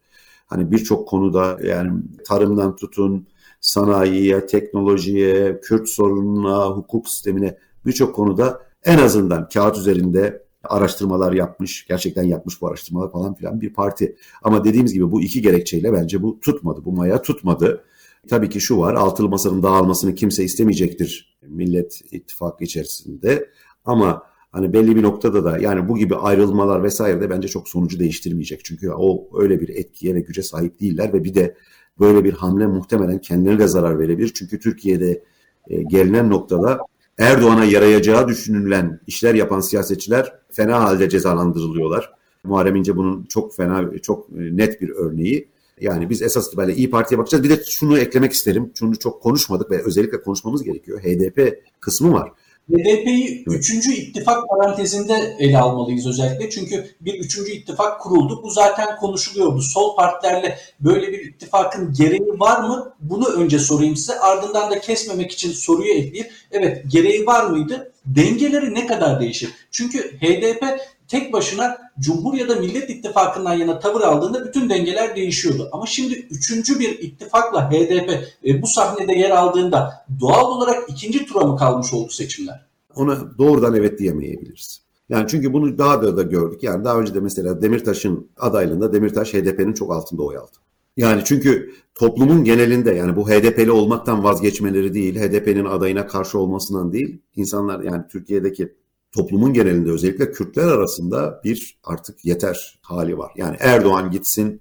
Hani 0.47 0.71
birçok 0.71 1.09
konuda 1.09 1.59
yani 1.65 1.93
tarımdan 2.27 2.77
tutun, 2.77 3.27
sanayiye, 3.61 4.47
teknolojiye, 4.47 5.61
Kürt 5.61 5.89
sorununa, 5.89 6.67
hukuk 6.67 7.09
sistemine 7.09 7.59
birçok 7.87 8.15
konuda 8.15 8.63
en 8.85 8.99
azından 8.99 9.49
kağıt 9.49 9.79
üzerinde 9.79 10.43
araştırmalar 10.65 11.33
yapmış, 11.33 11.87
gerçekten 11.87 12.23
yapmış 12.23 12.61
bu 12.61 12.69
araştırmalar 12.69 13.13
falan 13.13 13.35
filan 13.35 13.61
bir 13.61 13.75
parti. 13.75 14.17
Ama 14.43 14.65
dediğimiz 14.65 14.93
gibi 14.93 15.13
bu 15.13 15.23
iki 15.23 15.43
gerekçeyle 15.43 15.93
bence 15.93 16.23
bu 16.23 16.41
tutmadı, 16.41 16.85
bu 16.85 16.93
maya 16.93 17.23
tutmadı. 17.23 17.85
Tabii 18.29 18.49
ki 18.49 18.61
şu 18.61 18.79
var, 18.79 18.95
altılı 18.95 19.29
masanın 19.29 19.63
dağılmasını 19.63 20.15
kimse 20.15 20.45
istemeyecektir 20.45 21.39
Millet 21.43 22.01
İttifakı 22.11 22.65
içerisinde. 22.65 23.51
Ama 23.85 24.23
hani 24.53 24.73
belli 24.73 24.97
bir 24.97 25.03
noktada 25.03 25.45
da 25.45 25.59
yani 25.59 25.89
bu 25.89 25.99
gibi 25.99 26.17
ayrılmalar 26.17 26.83
vesaire 26.83 27.21
de 27.21 27.31
bence 27.31 27.49
çok 27.49 27.69
sonucu 27.69 27.99
değiştirmeyecek. 27.99 28.65
Çünkü 28.65 28.91
o 28.91 29.29
öyle 29.41 29.61
bir 29.61 29.69
etkiye 29.69 30.15
ve 30.15 30.21
güce 30.21 30.43
sahip 30.43 30.81
değiller 30.81 31.13
ve 31.13 31.25
bir 31.25 31.35
de 31.35 31.57
böyle 32.01 32.25
bir 32.25 32.33
hamle 32.33 32.67
muhtemelen 32.67 33.21
kendilerine 33.21 33.59
de 33.59 33.69
zarar 33.69 33.99
verebilir. 33.99 34.33
Çünkü 34.35 34.61
Türkiye'de 34.61 35.23
e, 35.69 35.83
gelinen 35.83 36.31
noktada 36.31 36.81
Erdoğan'a 37.19 37.65
yarayacağı 37.65 38.29
düşünülen 38.29 39.01
işler 39.07 39.35
yapan 39.35 39.61
siyasetçiler 39.61 40.33
fena 40.51 40.83
halde 40.83 41.09
cezalandırılıyorlar. 41.09 42.13
Muharrem 42.45 42.77
İnce 42.77 42.97
bunun 42.97 43.25
çok 43.25 43.55
fena, 43.55 43.99
çok 44.03 44.31
e, 44.31 44.57
net 44.57 44.81
bir 44.81 44.89
örneği. 44.89 45.49
Yani 45.81 46.11
biz 46.11 46.23
esas 46.23 46.49
itibariyle 46.49 46.77
İyi 46.77 46.91
Parti'ye 46.91 47.19
bakacağız. 47.19 47.45
Bir 47.45 47.51
de 47.51 47.65
şunu 47.65 47.99
eklemek 47.99 48.33
isterim. 48.33 48.73
Şunu 48.75 48.99
çok 48.99 49.23
konuşmadık 49.23 49.71
ve 49.71 49.83
özellikle 49.85 50.23
konuşmamız 50.23 50.63
gerekiyor. 50.63 51.01
HDP 51.01 51.63
kısmı 51.81 52.13
var. 52.13 52.33
HDP'yi 52.71 53.45
evet. 53.49 53.59
üçüncü 53.59 53.93
ittifak 53.93 54.49
parantezinde 54.49 55.37
ele 55.39 55.59
almalıyız 55.59 56.07
özellikle. 56.07 56.51
Çünkü 56.51 56.91
bir 57.01 57.15
üçüncü 57.15 57.53
ittifak 57.53 58.01
kuruldu. 58.01 58.41
Bu 58.43 58.51
zaten 58.51 58.97
konuşuluyordu. 58.97 59.63
Sol 59.63 59.97
partilerle 59.97 60.59
böyle 60.81 61.13
bir 61.13 61.19
ittifakın 61.19 61.93
gereği 61.93 62.41
var 62.41 62.61
mı? 62.61 62.93
Bunu 63.01 63.29
önce 63.29 63.59
sorayım 63.59 63.97
size. 63.97 64.21
Ardından 64.21 64.71
da 64.71 64.81
kesmemek 64.81 65.33
için 65.33 65.53
soruyu 65.53 65.93
ekleyip 65.93 66.33
evet 66.51 66.85
gereği 66.93 67.27
var 67.27 67.47
mıydı? 67.47 67.93
Dengeleri 68.05 68.75
ne 68.75 68.87
kadar 68.87 69.21
değişir? 69.21 69.51
Çünkü 69.71 69.99
HDP 69.99 70.81
tek 71.11 71.33
başına 71.33 71.79
Cumhur 72.01 72.35
ya 72.35 72.49
da 72.49 72.55
Millet 72.55 72.91
İttifakı'ndan 72.91 73.55
yana 73.55 73.79
tavır 73.79 74.01
aldığında 74.01 74.45
bütün 74.45 74.71
dengeler 74.71 75.17
değişiyordu. 75.17 75.69
Ama 75.73 75.87
şimdi 75.87 76.15
üçüncü 76.15 76.79
bir 76.79 76.99
ittifakla 76.99 77.71
HDP 77.71 78.11
e, 78.45 78.63
bu 78.63 78.67
sahnede 78.67 79.13
yer 79.13 79.31
aldığında 79.31 79.93
doğal 80.21 80.51
olarak 80.51 80.91
ikinci 80.91 81.27
tura 81.27 81.45
mı 81.45 81.57
kalmış 81.57 81.93
oldu 81.93 82.11
seçimler? 82.11 82.67
Ona 82.97 83.39
doğrudan 83.39 83.75
evet 83.75 83.99
diyemeyebiliriz. 83.99 84.81
Yani 85.09 85.27
çünkü 85.29 85.53
bunu 85.53 85.79
daha 85.79 86.03
da 86.03 86.17
da 86.17 86.23
gördük. 86.23 86.63
Yani 86.63 86.85
daha 86.85 86.99
önce 86.99 87.15
de 87.15 87.21
mesela 87.21 87.63
Demirtaş'ın 87.63 88.29
adaylığında 88.39 88.93
Demirtaş 88.93 89.35
HDP'nin 89.35 89.73
çok 89.73 89.93
altında 89.93 90.23
oy 90.23 90.37
aldı. 90.37 90.57
Yani 90.97 91.23
çünkü 91.25 91.73
toplumun 91.95 92.45
genelinde 92.45 92.91
yani 92.91 93.17
bu 93.17 93.29
HDP'li 93.29 93.71
olmaktan 93.71 94.25
vazgeçmeleri 94.25 94.95
değil, 94.95 95.21
HDP'nin 95.21 95.65
adayına 95.65 96.07
karşı 96.07 96.39
olmasından 96.39 96.93
değil, 96.93 97.19
insanlar 97.37 97.81
yani 97.81 98.03
Türkiye'deki 98.13 98.73
toplumun 99.13 99.53
genelinde 99.53 99.91
özellikle 99.91 100.33
Kürtler 100.33 100.69
arasında 100.69 101.41
bir 101.45 101.79
artık 101.85 102.25
yeter 102.25 102.79
hali 102.83 103.19
var. 103.19 103.33
Yani 103.37 103.57
Erdoğan 103.61 104.11
gitsin 104.11 104.61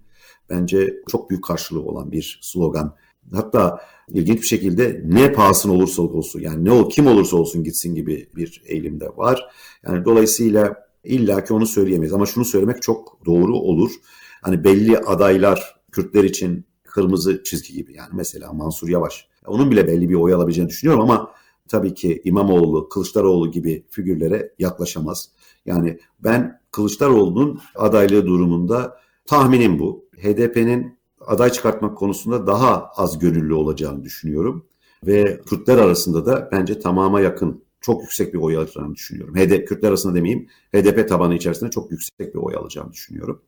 bence 0.49 0.93
çok 1.07 1.29
büyük 1.29 1.43
karşılığı 1.43 1.81
olan 1.81 2.11
bir 2.11 2.39
slogan. 2.41 2.95
Hatta 3.33 3.81
ilginç 4.07 4.41
bir 4.41 4.47
şekilde 4.47 5.01
ne 5.05 5.31
pahasına 5.33 5.73
olursa 5.73 6.01
olsun 6.01 6.39
yani 6.39 6.65
ne 6.65 6.71
o 6.71 6.87
kim 6.87 7.07
olursa 7.07 7.37
olsun 7.37 7.63
gitsin 7.63 7.95
gibi 7.95 8.29
bir 8.35 8.61
eğilimde 8.65 9.07
var. 9.17 9.45
Yani 9.85 10.05
dolayısıyla 10.05 10.89
illaki 11.03 11.53
onu 11.53 11.65
söyleyemeyiz 11.65 12.13
ama 12.13 12.25
şunu 12.25 12.45
söylemek 12.45 12.81
çok 12.81 13.25
doğru 13.25 13.55
olur. 13.55 13.91
Hani 14.41 14.63
belli 14.63 14.97
adaylar 14.97 15.79
Kürtler 15.91 16.23
için 16.23 16.65
kırmızı 16.83 17.43
çizgi 17.43 17.73
gibi 17.73 17.93
yani 17.93 18.09
mesela 18.13 18.53
Mansur 18.53 18.89
Yavaş. 18.89 19.27
Onun 19.45 19.71
bile 19.71 19.87
belli 19.87 20.09
bir 20.09 20.15
oy 20.15 20.33
alabileceğini 20.33 20.69
düşünüyorum 20.69 21.03
ama 21.03 21.31
tabii 21.69 21.93
ki 21.93 22.21
İmamoğlu, 22.23 22.89
Kılıçdaroğlu 22.89 23.51
gibi 23.51 23.85
figürlere 23.89 24.53
yaklaşamaz. 24.59 25.29
Yani 25.65 25.99
ben 26.19 26.61
Kılıçdaroğlu'nun 26.71 27.59
adaylığı 27.75 28.25
durumunda 28.25 28.97
tahminim 29.25 29.79
bu. 29.79 30.05
HDP'nin 30.17 30.99
aday 31.21 31.49
çıkartmak 31.49 31.97
konusunda 31.97 32.47
daha 32.47 32.89
az 32.95 33.19
gönüllü 33.19 33.53
olacağını 33.53 34.03
düşünüyorum. 34.03 34.65
Ve 35.03 35.41
Kürtler 35.41 35.77
arasında 35.77 36.25
da 36.25 36.49
bence 36.51 36.79
tamama 36.79 37.21
yakın 37.21 37.63
çok 37.81 38.01
yüksek 38.01 38.33
bir 38.33 38.39
oy 38.39 38.57
alacağını 38.57 38.95
düşünüyorum. 38.95 39.35
HDP, 39.35 39.67
Kürtler 39.67 39.89
arasında 39.89 40.15
demeyeyim, 40.15 40.47
HDP 40.75 41.09
tabanı 41.09 41.35
içerisinde 41.35 41.69
çok 41.69 41.91
yüksek 41.91 42.35
bir 42.35 42.39
oy 42.39 42.55
alacağını 42.55 42.91
düşünüyorum. 42.93 43.41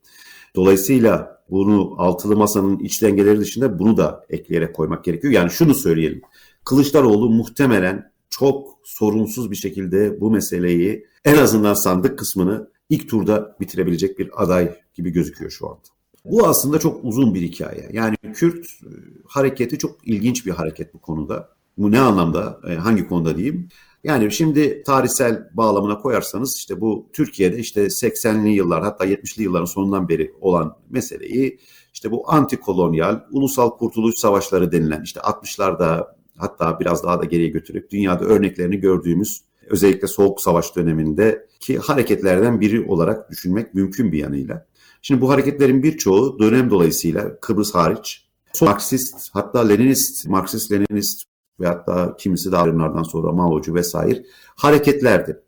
Dolayısıyla 0.56 1.44
bunu 1.50 1.96
altılı 1.98 2.36
masanın 2.36 2.80
iç 2.80 3.02
dengeleri 3.02 3.40
dışında 3.40 3.80
bunu 3.80 3.98
da 3.98 4.26
ekleyerek 4.30 4.76
koymak 4.76 5.04
gerekiyor. 5.04 5.34
Yani 5.34 5.50
şunu 5.50 5.76
söyleyelim. 5.76 6.22
Kılıçdaroğlu 6.66 7.30
muhtemelen 7.30 8.11
çok 8.32 8.80
sorunsuz 8.84 9.52
bir 9.52 9.56
şekilde 9.56 10.22
bu 10.22 10.32
meseleyi 10.32 11.08
en 11.26 11.38
azından 11.38 11.74
sandık 11.74 12.20
kısmını 12.20 12.72
ilk 12.90 13.10
turda 13.10 13.56
bitirebilecek 13.60 14.20
bir 14.20 14.44
aday 14.44 14.76
gibi 14.94 15.10
gözüküyor 15.10 15.52
şu 15.52 15.68
anda. 15.68 15.82
Bu 16.26 16.48
aslında 16.48 16.80
çok 16.80 17.06
uzun 17.06 17.34
bir 17.34 17.42
hikaye. 17.42 17.90
Yani 17.94 18.16
Kürt 18.34 18.66
e, 18.66 18.90
hareketi 19.26 19.78
çok 19.78 20.08
ilginç 20.08 20.46
bir 20.46 20.52
hareket 20.52 20.94
bu 20.94 21.02
konuda. 21.02 21.50
Bu 21.78 21.92
ne 21.92 22.00
anlamda, 22.00 22.60
e, 22.70 22.76
hangi 22.76 23.08
konuda 23.08 23.38
diyeyim? 23.38 23.70
Yani 24.04 24.32
şimdi 24.32 24.84
tarihsel 24.84 25.50
bağlamına 25.54 25.98
koyarsanız 25.98 26.58
işte 26.58 26.82
bu 26.82 27.10
Türkiye'de 27.14 27.58
işte 27.58 27.86
80'li 27.86 28.50
yıllar 28.50 28.84
hatta 28.84 29.06
70'li 29.06 29.44
yılların 29.44 29.66
sonundan 29.66 30.10
beri 30.10 30.34
olan 30.42 30.78
meseleyi 30.90 31.60
işte 31.94 32.12
bu 32.12 32.32
antikolonyal, 32.32 33.20
ulusal 33.32 33.70
kurtuluş 33.70 34.16
savaşları 34.16 34.72
denilen 34.72 35.02
işte 35.04 35.20
60'larda 35.20 36.08
hatta 36.42 36.80
biraz 36.80 37.04
daha 37.04 37.22
da 37.22 37.26
geriye 37.26 37.50
götürüp 37.50 37.92
dünyada 37.92 38.26
örneklerini 38.26 38.80
gördüğümüz 38.80 39.42
özellikle 39.68 40.08
Soğuk 40.08 40.42
Savaş 40.42 40.76
döneminde 40.76 41.48
ki 41.60 41.78
hareketlerden 41.78 42.62
biri 42.62 42.86
olarak 42.88 43.32
düşünmek 43.32 43.74
mümkün 43.74 44.12
bir 44.12 44.18
yanıyla. 44.18 44.66
Şimdi 45.02 45.22
bu 45.22 45.30
hareketlerin 45.30 45.84
birçoğu 45.84 46.40
dönem 46.40 46.70
dolayısıyla 46.70 47.40
Kıbrıs 47.40 47.76
hariç 47.76 48.26
Marksist 48.62 49.30
hatta 49.34 49.60
Leninist, 49.60 50.28
Marksist 50.28 50.72
Leninist 50.72 51.24
ve 51.60 51.68
hatta 51.68 52.16
kimisi 52.18 52.52
de 52.52 52.58
ayrımlardan 52.58 53.04
sonra 53.04 53.32
Mao'cu 53.32 53.76
vesaire 53.76 54.24
hareketlerdi. 54.56 55.40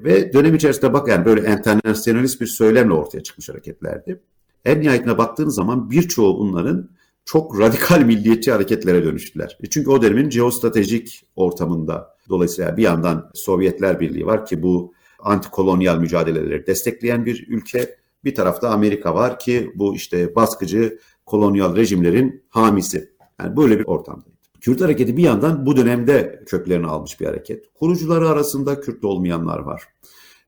Ve 0.00 0.32
dönem 0.32 0.54
içerisinde 0.54 0.92
bak 0.92 1.08
yani 1.08 1.24
böyle 1.24 1.52
internasyonalist 1.52 2.40
bir 2.40 2.46
söylemle 2.46 2.92
ortaya 2.92 3.22
çıkmış 3.22 3.48
hareketlerdi. 3.48 4.20
En 4.64 4.80
nihayetine 4.80 5.18
baktığınız 5.18 5.54
zaman 5.54 5.90
birçoğu 5.90 6.38
bunların 6.38 6.88
çok 7.24 7.60
radikal 7.60 8.00
milliyetçi 8.00 8.52
hareketlere 8.52 9.04
dönüştüler. 9.04 9.58
E 9.62 9.66
çünkü 9.70 9.90
o 9.90 10.02
dönemin 10.02 10.30
jeostratejik 10.30 11.26
ortamında 11.36 12.16
dolayısıyla 12.28 12.76
bir 12.76 12.82
yandan 12.82 13.30
Sovyetler 13.34 14.00
Birliği 14.00 14.26
var 14.26 14.46
ki 14.46 14.62
bu 14.62 14.92
antikolonyal 15.18 15.98
mücadeleleri 15.98 16.66
destekleyen 16.66 17.26
bir 17.26 17.46
ülke. 17.48 17.96
Bir 18.24 18.34
tarafta 18.34 18.68
Amerika 18.68 19.14
var 19.14 19.38
ki 19.38 19.72
bu 19.74 19.94
işte 19.94 20.34
baskıcı 20.34 20.98
kolonyal 21.26 21.76
rejimlerin 21.76 22.44
hamisi. 22.48 23.12
Yani 23.40 23.56
böyle 23.56 23.78
bir 23.78 23.84
ortamdaydı. 23.84 24.32
Kürt 24.60 24.80
hareketi 24.80 25.16
bir 25.16 25.22
yandan 25.22 25.66
bu 25.66 25.76
dönemde 25.76 26.42
köklerini 26.46 26.86
almış 26.86 27.20
bir 27.20 27.26
hareket. 27.26 27.74
Kurucuları 27.74 28.28
arasında 28.28 28.80
Kürt 28.80 29.04
olmayanlar 29.04 29.58
var. 29.58 29.82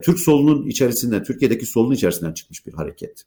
Türk 0.02 0.18
solunun 0.18 0.66
içerisinden, 0.66 1.24
Türkiye'deki 1.24 1.66
solun 1.66 1.92
içerisinden 1.92 2.32
çıkmış 2.32 2.66
bir 2.66 2.72
hareket. 2.72 3.24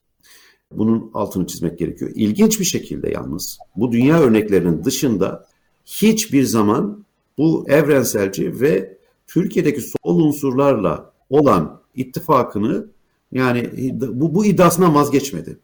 Bunun 0.72 1.12
altını 1.14 1.48
çizmek 1.48 1.80
gerekiyor. 1.80 2.12
İlginç 2.16 2.60
bir 2.60 2.66
şekilde 2.66 3.10
yalnız 3.10 3.60
bu 3.76 3.92
dünya 3.92 4.20
örneklerinin 4.20 4.84
dışında 4.84 5.48
hiçbir 5.86 6.44
zaman 6.44 7.06
bu 7.38 7.66
evrenselci 7.68 8.62
ve 8.62 8.98
Türkiye'deki 9.28 9.82
sol 9.82 10.20
unsurlarla 10.20 11.14
olan 11.30 11.82
ittifakını 11.96 12.88
yani 13.32 13.70
bu, 13.94 14.36
bu 14.36 14.46
iddiasından 14.46 14.96
vazgeçmedi. 14.96 15.60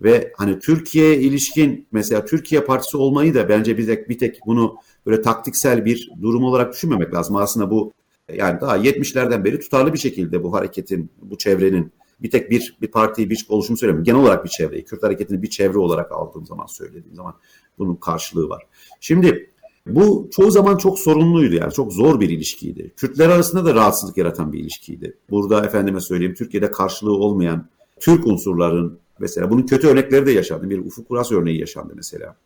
Ve 0.00 0.32
hani 0.36 0.58
Türkiye'ye 0.58 1.20
ilişkin 1.20 1.86
mesela 1.92 2.24
Türkiye 2.24 2.60
Partisi 2.60 2.96
olmayı 2.96 3.34
da 3.34 3.48
bence 3.48 3.78
bir 3.78 3.86
tek, 3.86 4.08
bir 4.08 4.18
tek 4.18 4.38
bunu 4.46 4.76
böyle 5.06 5.22
taktiksel 5.22 5.84
bir 5.84 6.10
durum 6.22 6.44
olarak 6.44 6.72
düşünmemek 6.72 7.14
lazım. 7.14 7.36
Aslında 7.36 7.70
bu 7.70 7.92
yani 8.34 8.60
daha 8.60 8.78
70'lerden 8.78 9.44
beri 9.44 9.60
tutarlı 9.60 9.92
bir 9.92 9.98
şekilde 9.98 10.42
bu 10.42 10.52
hareketin, 10.52 11.10
bu 11.22 11.38
çevrenin 11.38 11.92
bir 12.20 12.30
tek 12.30 12.50
bir 12.50 12.76
bir 12.80 12.90
partiyi 12.90 13.30
bir 13.30 13.46
oluşumu 13.48 13.76
söylemiyorum. 13.76 14.04
Genel 14.04 14.20
olarak 14.20 14.44
bir 14.44 14.50
çevreyi, 14.50 14.84
Kürt 14.84 15.02
hareketini 15.02 15.42
bir 15.42 15.50
çevre 15.50 15.78
olarak 15.78 16.12
aldığım 16.12 16.46
zaman 16.46 16.66
söylediğim 16.66 17.14
zaman 17.14 17.34
bunun 17.78 17.96
karşılığı 17.96 18.48
var. 18.48 18.62
Şimdi 19.00 19.50
Bu 19.86 20.28
çoğu 20.32 20.50
zaman 20.50 20.76
çok 20.76 20.98
sorunluydu 20.98 21.54
yani 21.54 21.72
çok 21.72 21.92
zor 21.92 22.20
bir 22.20 22.28
ilişkiydi. 22.28 22.92
Kürtler 22.96 23.28
arasında 23.28 23.64
da 23.64 23.74
rahatsızlık 23.74 24.16
yaratan 24.16 24.52
bir 24.52 24.58
ilişkiydi. 24.58 25.16
Burada 25.30 25.64
efendime 25.64 26.00
söyleyeyim 26.00 26.34
Türkiye'de 26.34 26.70
karşılığı 26.70 27.16
olmayan 27.16 27.68
Türk 28.00 28.26
unsurların 28.26 28.98
mesela 29.18 29.50
bunun 29.50 29.62
kötü 29.62 29.86
örnekleri 29.86 30.26
de 30.26 30.30
yaşandı. 30.32 30.70
Bir 30.70 30.78
Ufuk 30.78 31.10
Uras 31.10 31.32
örneği 31.32 31.60
yaşandı 31.60 31.92
mesela. 31.96 32.36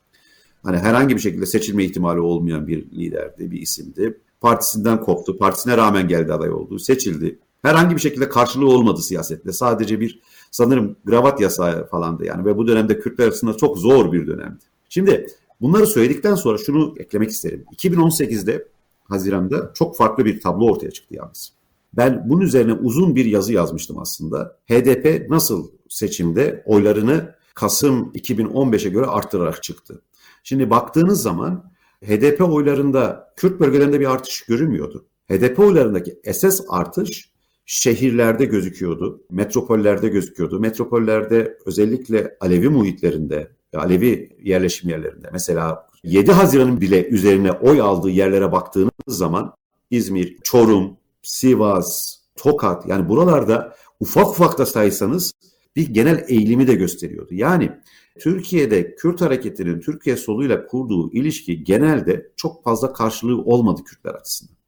Hani 0.63 0.79
herhangi 0.79 1.17
bir 1.17 1.21
şekilde 1.21 1.47
seçilme 1.47 1.85
ihtimali 1.85 2.21
olmayan 2.21 2.67
bir 2.67 2.91
liderdi, 2.91 3.51
bir 3.51 3.61
isimdi. 3.61 4.21
Partisinden 4.41 5.01
koptu, 5.01 5.39
partisine 5.39 5.77
rağmen 5.77 6.09
geldi 6.09 6.33
aday 6.33 6.51
oldu, 6.51 6.79
seçildi. 6.79 7.39
Herhangi 7.63 7.97
bir 7.97 8.01
şekilde 8.01 8.29
karşılığı 8.29 8.69
olmadı 8.69 9.03
siyasette. 9.03 9.53
Sadece 9.53 10.01
bir 10.01 10.21
sanırım 10.51 10.97
gravat 11.05 11.41
yasağı 11.41 11.89
falandı 11.89 12.25
yani 12.25 12.45
ve 12.45 12.57
bu 12.57 12.67
dönemde 12.67 13.01
Kürtler 13.01 13.25
arasında 13.25 13.57
çok 13.57 13.79
zor 13.79 14.13
bir 14.13 14.27
dönemdi. 14.27 14.65
Şimdi 14.89 15.27
bunları 15.61 15.87
söyledikten 15.87 16.35
sonra 16.35 16.59
şunu 16.59 16.95
eklemek 16.99 17.31
isterim. 17.31 17.65
2018'de 17.77 18.69
Haziran'da 19.05 19.71
çok 19.75 19.97
farklı 19.97 20.25
bir 20.25 20.41
tablo 20.41 20.65
ortaya 20.65 20.91
çıktı 20.91 21.15
yalnız. 21.15 21.53
Ben 21.93 22.27
bunun 22.29 22.41
üzerine 22.41 22.73
uzun 22.73 23.17
bir 23.17 23.25
yazı 23.25 23.53
yazmıştım 23.53 23.99
aslında. 23.99 24.57
HDP 24.71 25.31
nasıl 25.31 25.71
seçimde 25.89 26.63
oylarını 26.67 27.35
Kasım 27.55 28.13
2015'e 28.15 28.91
göre 28.91 29.07
arttırarak 29.07 29.63
çıktı. 29.63 30.03
Şimdi 30.45 30.71
baktığınız 30.71 31.23
zaman 31.23 31.73
HDP 32.05 32.41
oylarında 32.41 33.33
Kürt 33.37 33.61
bölgelerinde 33.61 34.01
bir 34.01 34.11
artış 34.11 34.43
görünmüyordu. 34.43 35.05
HDP 35.31 35.59
oylarındaki 35.59 36.21
esas 36.25 36.61
artış 36.69 37.31
şehirlerde 37.71 38.45
gözüküyordu, 38.45 39.23
metropollerde 39.31 40.09
gözüküyordu. 40.09 40.61
Metropollerde 40.61 41.59
özellikle 41.67 42.37
Alevi 42.41 42.69
muhitlerinde, 42.69 43.51
Alevi 43.75 44.37
yerleşim 44.43 44.91
yerlerinde 44.91 45.29
mesela 45.33 45.87
7 46.05 46.33
Haziran'ın 46.33 46.81
bile 46.81 47.07
üzerine 47.07 47.53
oy 47.53 47.81
aldığı 47.81 48.11
yerlere 48.11 48.53
baktığınız 48.53 48.91
zaman 49.07 49.55
İzmir, 49.91 50.37
Çorum, 50.43 50.97
Sivas, 51.23 52.17
Tokat 52.37 52.87
yani 52.87 53.09
buralarda 53.09 53.77
ufak 54.01 54.29
ufak 54.29 54.59
da 54.59 54.67
saysanız 54.67 55.33
bir 55.77 55.89
genel 55.89 56.25
eğilimi 56.29 56.67
de 56.67 56.75
gösteriyordu. 56.75 57.35
Yani 57.35 57.73
Türkiye'de 58.19 58.95
Kürt 58.95 59.21
hareketinin 59.21 59.81
Türkiye 59.81 60.17
soluyla 60.17 60.67
kurduğu 60.67 61.13
ilişki 61.13 61.65
genelde 61.65 62.31
çok 62.37 62.65
fazla 62.65 62.93
karşılığı 62.93 63.43
olmadı 63.43 63.81
Kürtler 63.85 64.15
açısından. 64.15 64.60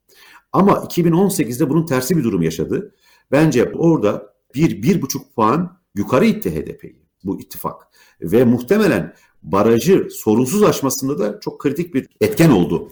Ama 0.53 0.71
2018'de 0.71 1.69
bunun 1.69 1.85
tersi 1.85 2.17
bir 2.17 2.23
durum 2.23 2.41
yaşadı. 2.41 2.95
Bence 3.31 3.71
orada 3.73 4.33
bir, 4.55 4.83
bir 4.83 5.01
buçuk 5.01 5.35
puan 5.35 5.77
yukarı 5.95 6.25
itti 6.25 6.51
HDP'yi 6.51 7.03
bu 7.23 7.41
ittifak. 7.41 7.87
Ve 8.21 8.45
muhtemelen 8.45 9.13
barajı 9.43 10.07
sorunsuz 10.11 10.63
aşmasında 10.63 11.19
da 11.19 11.39
çok 11.39 11.59
kritik 11.59 11.93
bir 11.93 12.07
etken 12.21 12.49
oldu. 12.49 12.89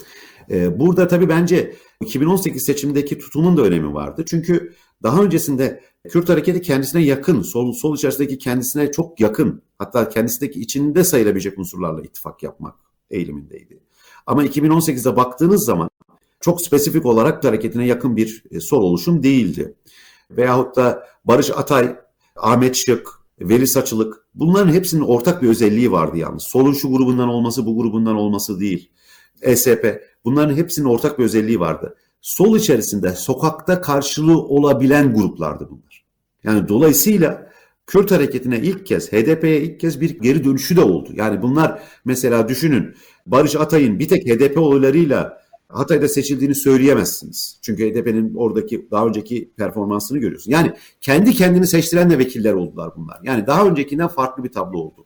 Ee, 0.51 0.79
burada 0.79 1.07
tabii 1.07 1.29
bence 1.29 1.75
2018 2.01 2.63
seçimindeki 2.63 3.19
tutumun 3.19 3.57
da 3.57 3.61
önemi 3.61 3.93
vardı. 3.93 4.23
Çünkü 4.27 4.73
daha 5.03 5.23
öncesinde 5.23 5.81
Kürt 6.09 6.29
hareketi 6.29 6.61
kendisine 6.61 7.01
yakın, 7.01 7.41
sol, 7.41 7.73
sol 7.73 7.95
içerisindeki 7.95 8.37
kendisine 8.37 8.91
çok 8.91 9.19
yakın, 9.19 9.61
hatta 9.77 10.09
kendisindeki 10.09 10.59
içinde 10.59 11.03
sayılabilecek 11.03 11.59
unsurlarla 11.59 12.01
ittifak 12.01 12.43
yapmak 12.43 12.75
eğilimindeydi. 13.09 13.79
Ama 14.25 14.45
2018'de 14.45 15.15
baktığınız 15.15 15.65
zaman 15.65 15.89
çok 16.41 16.61
spesifik 16.61 17.05
olarak 17.05 17.43
hareketine 17.43 17.85
yakın 17.85 18.15
bir 18.15 18.43
e, 18.51 18.59
sol 18.59 18.81
oluşum 18.81 19.23
değildi. 19.23 19.75
Veyahut 20.31 20.75
da 20.75 21.07
Barış 21.25 21.49
Atay, 21.49 21.95
Ahmet 22.35 22.75
Şık, 22.75 23.07
Veli 23.39 23.67
Saçılık 23.67 24.25
bunların 24.35 24.73
hepsinin 24.73 25.01
ortak 25.01 25.41
bir 25.41 25.49
özelliği 25.49 25.91
vardı 25.91 26.17
yalnız. 26.17 26.43
Solun 26.43 26.73
şu 26.73 26.91
grubundan 26.91 27.29
olması 27.29 27.65
bu 27.65 27.77
grubundan 27.77 28.15
olması 28.15 28.59
değil. 28.59 28.91
ESP 29.41 30.01
bunların 30.25 30.55
hepsinin 30.55 30.85
ortak 30.85 31.19
bir 31.19 31.23
özelliği 31.23 31.59
vardı. 31.59 31.95
Sol 32.21 32.57
içerisinde 32.57 33.11
sokakta 33.11 33.81
karşılığı 33.81 34.41
olabilen 34.41 35.13
gruplardı 35.13 35.67
bunlar. 35.69 36.05
Yani 36.43 36.67
dolayısıyla 36.67 37.51
Kürt 37.87 38.11
hareketine 38.11 38.59
ilk 38.59 38.85
kez, 38.85 39.11
HDP'ye 39.11 39.61
ilk 39.61 39.79
kez 39.79 40.01
bir 40.01 40.19
geri 40.19 40.43
dönüşü 40.43 40.75
de 40.75 40.81
oldu. 40.81 41.09
Yani 41.13 41.41
bunlar 41.41 41.81
mesela 42.05 42.49
düşünün 42.49 42.95
Barış 43.25 43.55
Atay'ın 43.55 43.99
bir 43.99 44.07
tek 44.07 44.25
HDP 44.25 44.57
oylarıyla 44.57 45.40
Hatay'da 45.73 46.07
seçildiğini 46.07 46.55
söyleyemezsiniz. 46.55 47.59
Çünkü 47.61 47.91
HDP'nin 47.91 48.35
oradaki 48.35 48.87
daha 48.91 49.07
önceki 49.07 49.51
performansını 49.57 50.17
görüyorsun. 50.17 50.51
Yani 50.51 50.73
kendi 51.01 51.31
kendini 51.31 51.67
seçtiren 51.67 52.09
de 52.09 52.17
vekiller 52.17 52.53
oldular 52.53 52.91
bunlar. 52.95 53.19
Yani 53.23 53.47
daha 53.47 53.67
öncekinden 53.67 54.07
farklı 54.07 54.43
bir 54.43 54.51
tablo 54.51 54.77
oldu. 54.77 55.05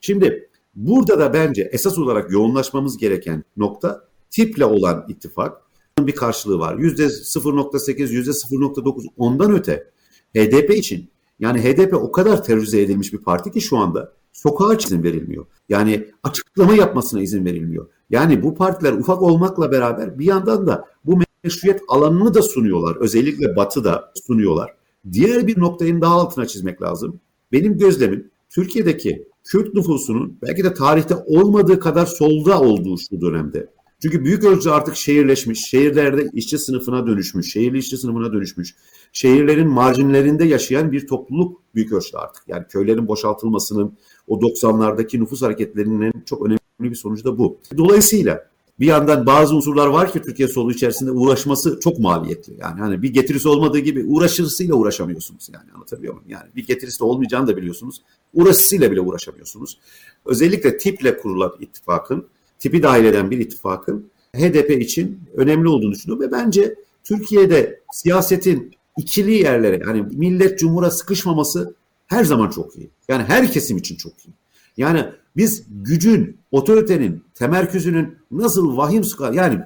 Şimdi 0.00 0.50
burada 0.74 1.18
da 1.18 1.32
bence 1.32 1.68
esas 1.72 1.98
olarak 1.98 2.30
yoğunlaşmamız 2.30 2.98
gereken 2.98 3.44
nokta 3.56 4.08
tiple 4.30 4.64
olan 4.64 5.06
ittifak 5.08 5.62
bir 6.00 6.14
karşılığı 6.14 6.58
var. 6.58 6.78
Yüzde 6.78 7.04
0.8, 7.04 8.12
yüzde 8.12 8.30
0.9 8.30 9.06
ondan 9.16 9.52
öte 9.52 9.90
HDP 10.36 10.70
için 10.70 11.10
yani 11.38 11.60
HDP 11.60 11.94
o 11.94 12.12
kadar 12.12 12.44
terörize 12.44 12.82
edilmiş 12.82 13.12
bir 13.12 13.18
parti 13.18 13.50
ki 13.50 13.60
şu 13.60 13.78
anda 13.78 14.12
sokağa 14.32 14.74
izin 14.74 15.02
verilmiyor. 15.02 15.46
Yani 15.68 16.06
açıklama 16.22 16.74
yapmasına 16.74 17.20
izin 17.20 17.44
verilmiyor. 17.44 17.86
Yani 18.10 18.42
bu 18.42 18.54
partiler 18.54 18.92
ufak 18.92 19.22
olmakla 19.22 19.72
beraber 19.72 20.18
bir 20.18 20.24
yandan 20.24 20.66
da 20.66 20.84
bu 21.04 21.18
meşruiyet 21.44 21.80
alanını 21.88 22.34
da 22.34 22.42
sunuyorlar. 22.42 22.96
Özellikle 22.96 23.56
Batı'da 23.56 24.12
sunuyorlar. 24.26 24.74
Diğer 25.12 25.46
bir 25.46 25.60
noktayı 25.60 26.00
daha 26.00 26.14
altına 26.14 26.46
çizmek 26.46 26.82
lazım. 26.82 27.20
Benim 27.52 27.78
gözlemim 27.78 28.30
Türkiye'deki 28.50 29.28
Kürt 29.44 29.74
nüfusunun 29.74 30.38
belki 30.42 30.64
de 30.64 30.74
tarihte 30.74 31.14
olmadığı 31.26 31.80
kadar 31.80 32.06
solda 32.06 32.60
olduğu 32.60 32.98
şu 32.98 33.20
dönemde. 33.20 33.70
Çünkü 34.02 34.24
büyük 34.24 34.44
ölçüde 34.44 34.70
artık 34.70 34.96
şehirleşmiş, 34.96 35.66
şehirlerde 35.66 36.30
işçi 36.32 36.58
sınıfına 36.58 37.06
dönüşmüş, 37.06 37.52
şehirli 37.52 37.78
işçi 37.78 37.96
sınıfına 37.96 38.32
dönüşmüş, 38.32 38.74
şehirlerin 39.12 39.68
marjinlerinde 39.68 40.44
yaşayan 40.44 40.92
bir 40.92 41.06
topluluk 41.06 41.62
büyük 41.74 41.92
ölçüde 41.92 42.18
artık. 42.18 42.42
Yani 42.48 42.64
köylerin 42.68 43.08
boşaltılmasının, 43.08 43.98
o 44.26 44.40
90'lardaki 44.40 45.20
nüfus 45.20 45.42
hareketlerinin 45.42 46.12
çok 46.26 46.46
önemli 46.46 46.57
bir 46.80 46.94
sonucu 46.94 47.24
da 47.24 47.38
bu. 47.38 47.58
Dolayısıyla 47.76 48.48
bir 48.80 48.86
yandan 48.86 49.26
bazı 49.26 49.56
unsurlar 49.56 49.86
var 49.86 50.12
ki 50.12 50.22
Türkiye 50.22 50.48
solu 50.48 50.72
içerisinde 50.72 51.10
uğraşması 51.10 51.80
çok 51.80 51.98
maliyetli. 51.98 52.52
Yani 52.60 52.80
hani 52.80 53.02
bir 53.02 53.12
getirisi 53.12 53.48
olmadığı 53.48 53.78
gibi 53.78 54.04
uğraşısıyla 54.04 54.74
uğraşamıyorsunuz 54.74 55.48
yani 55.52 55.72
anlatabiliyor 55.74 56.14
muyum? 56.14 56.28
Yani 56.30 56.46
bir 56.56 56.66
getirisi 56.66 57.04
olmayacağını 57.04 57.46
da 57.46 57.56
biliyorsunuz. 57.56 58.02
Uğraşısıyla 58.34 58.90
bile 58.90 59.00
uğraşamıyorsunuz. 59.00 59.78
Özellikle 60.26 60.78
tiple 60.78 61.18
kurulan 61.18 61.52
ittifakın, 61.60 62.26
tipi 62.58 62.82
dahil 62.82 63.04
eden 63.04 63.30
bir 63.30 63.38
ittifakın 63.38 64.10
HDP 64.36 64.70
için 64.70 65.20
önemli 65.34 65.68
olduğunu 65.68 65.92
düşünüyorum 65.92 66.26
ve 66.26 66.32
bence 66.32 66.74
Türkiye'de 67.04 67.80
siyasetin 67.92 68.72
ikili 68.96 69.34
yerlere 69.34 69.80
yani 69.86 70.06
millet 70.12 70.58
cumhura 70.58 70.90
sıkışmaması 70.90 71.74
her 72.06 72.24
zaman 72.24 72.50
çok 72.50 72.76
iyi. 72.76 72.90
Yani 73.08 73.22
her 73.22 73.52
kesim 73.52 73.76
için 73.76 73.96
çok 73.96 74.12
iyi. 74.12 74.32
Yani 74.76 75.04
biz 75.36 75.64
gücün, 75.68 76.37
otoritenin, 76.50 77.24
temerküzünün 77.34 78.18
nasıl 78.30 78.76
vahim 78.76 79.04
skala 79.04 79.34
yani 79.34 79.60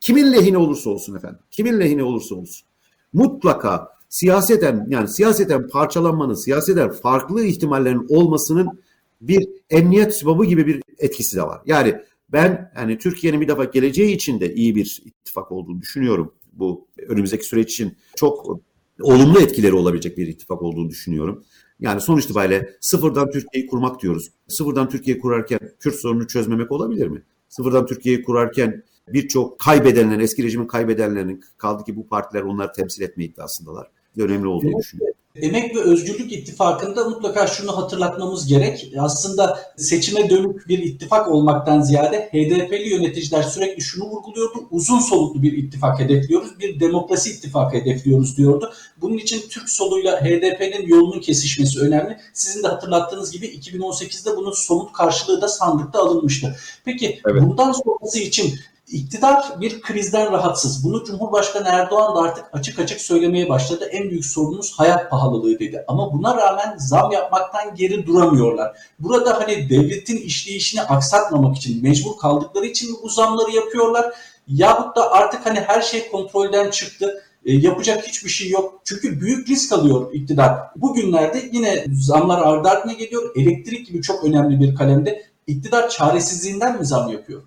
kimin 0.00 0.32
lehine 0.32 0.58
olursa 0.58 0.90
olsun 0.90 1.16
efendim, 1.16 1.38
kimin 1.50 1.80
lehine 1.80 2.02
olursa 2.02 2.34
olsun 2.34 2.66
mutlaka 3.12 3.88
siyaseten 4.08 4.86
yani 4.90 5.08
siyaseten 5.08 5.68
parçalanmanın, 5.68 6.34
siyaseten 6.34 6.90
farklı 6.90 7.44
ihtimallerin 7.44 8.06
olmasının 8.08 8.80
bir 9.20 9.48
emniyet 9.70 10.16
sıbabı 10.16 10.44
gibi 10.44 10.66
bir 10.66 10.82
etkisi 10.98 11.36
de 11.36 11.42
var. 11.42 11.60
Yani 11.66 11.94
ben 12.28 12.72
yani 12.76 12.98
Türkiye'nin 12.98 13.40
bir 13.40 13.48
defa 13.48 13.64
geleceği 13.64 14.14
için 14.14 14.40
de 14.40 14.54
iyi 14.54 14.74
bir 14.74 15.02
ittifak 15.04 15.52
olduğunu 15.52 15.80
düşünüyorum. 15.80 16.32
Bu 16.52 16.86
önümüzdeki 17.08 17.44
süreç 17.44 17.72
için 17.72 17.96
çok 18.16 18.60
olumlu 19.00 19.40
etkileri 19.40 19.74
olabilecek 19.74 20.18
bir 20.18 20.26
ittifak 20.26 20.62
olduğunu 20.62 20.90
düşünüyorum. 20.90 21.44
Yani 21.80 22.00
sonuç 22.00 22.24
itibariyle 22.24 22.76
sıfırdan 22.80 23.30
Türkiye'yi 23.30 23.66
kurmak 23.66 24.02
diyoruz. 24.02 24.30
Sıfırdan 24.48 24.88
Türkiye'yi 24.88 25.20
kurarken 25.20 25.58
Kürt 25.80 25.94
sorununu 25.94 26.26
çözmemek 26.26 26.72
olabilir 26.72 27.08
mi? 27.08 27.22
Sıfırdan 27.48 27.86
Türkiye'yi 27.86 28.22
kurarken 28.22 28.82
birçok 29.08 29.58
kaybedenlerin, 29.58 30.20
eski 30.20 30.42
rejimin 30.42 30.66
kaybedenlerinin 30.66 31.44
kaldı 31.58 31.84
ki 31.84 31.96
bu 31.96 32.08
partiler 32.08 32.42
onları 32.42 32.72
temsil 32.72 33.02
etme 33.02 33.24
iddiasındalar. 33.24 33.90
Önemli 34.18 34.46
olduğunu 34.46 34.78
düşünüyorum. 34.78 35.14
Emek 35.36 35.76
ve 35.76 35.80
Özgürlük 35.80 36.32
İttifakı'nda 36.32 37.04
mutlaka 37.04 37.46
şunu 37.46 37.76
hatırlatmamız 37.76 38.46
gerek. 38.46 38.92
Aslında 38.98 39.60
seçime 39.76 40.30
dönük 40.30 40.68
bir 40.68 40.78
ittifak 40.78 41.28
olmaktan 41.28 41.80
ziyade 41.80 42.28
HDP'li 42.32 42.88
yöneticiler 42.88 43.42
sürekli 43.42 43.82
şunu 43.82 44.04
vurguluyordu. 44.04 44.68
Uzun 44.70 44.98
soluklu 44.98 45.42
bir 45.42 45.52
ittifak 45.52 46.00
hedefliyoruz, 46.00 46.58
bir 46.58 46.80
demokrasi 46.80 47.30
ittifakı 47.30 47.76
hedefliyoruz 47.76 48.36
diyordu. 48.36 48.72
Bunun 49.00 49.16
için 49.16 49.48
Türk 49.48 49.70
soluyla 49.70 50.20
HDP'nin 50.20 50.86
yolunun 50.86 51.20
kesişmesi 51.20 51.80
önemli. 51.80 52.16
Sizin 52.32 52.62
de 52.62 52.68
hatırlattığınız 52.68 53.30
gibi 53.30 53.46
2018'de 53.46 54.36
bunun 54.36 54.52
somut 54.52 54.92
karşılığı 54.92 55.40
da 55.40 55.48
sandıkta 55.48 55.98
alınmıştı. 55.98 56.56
Peki 56.84 57.20
evet. 57.30 57.42
bundan 57.42 57.72
sonrası 57.72 58.18
için 58.18 58.54
İktidar 58.92 59.60
bir 59.60 59.80
krizden 59.80 60.32
rahatsız. 60.32 60.84
Bunu 60.84 61.04
Cumhurbaşkanı 61.04 61.68
Erdoğan 61.68 62.16
da 62.16 62.20
artık 62.20 62.44
açık 62.52 62.78
açık 62.78 63.00
söylemeye 63.00 63.48
başladı. 63.48 63.84
En 63.84 64.10
büyük 64.10 64.26
sorunumuz 64.26 64.78
hayat 64.78 65.10
pahalılığı 65.10 65.58
dedi. 65.58 65.84
Ama 65.88 66.12
buna 66.12 66.36
rağmen 66.36 66.76
zam 66.78 67.12
yapmaktan 67.12 67.74
geri 67.74 68.06
duramıyorlar. 68.06 68.76
Burada 68.98 69.40
hani 69.40 69.70
devletin 69.70 70.16
işleyişini 70.16 70.82
aksatmamak 70.82 71.56
için 71.56 71.82
mecbur 71.82 72.18
kaldıkları 72.18 72.66
için 72.66 72.96
bu 73.02 73.08
zamları 73.08 73.50
yapıyorlar. 73.50 74.14
Yahut 74.48 74.96
da 74.96 75.12
artık 75.12 75.46
hani 75.46 75.60
her 75.60 75.82
şey 75.82 76.10
kontrolden 76.10 76.70
çıktı. 76.70 77.24
E, 77.44 77.54
yapacak 77.54 78.08
hiçbir 78.08 78.30
şey 78.30 78.50
yok. 78.50 78.80
Çünkü 78.84 79.20
büyük 79.20 79.48
risk 79.48 79.72
alıyor 79.72 80.12
iktidar. 80.12 80.58
Bugünlerde 80.76 81.48
yine 81.52 81.84
zamlar 81.92 82.38
ardı 82.38 82.68
ardına 82.68 82.92
geliyor. 82.92 83.30
Elektrik 83.36 83.86
gibi 83.86 84.02
çok 84.02 84.24
önemli 84.24 84.60
bir 84.60 84.74
kalemde. 84.74 85.22
İktidar 85.46 85.88
çaresizliğinden 85.88 86.78
mi 86.78 86.86
zam 86.86 87.12
yapıyor? 87.12 87.42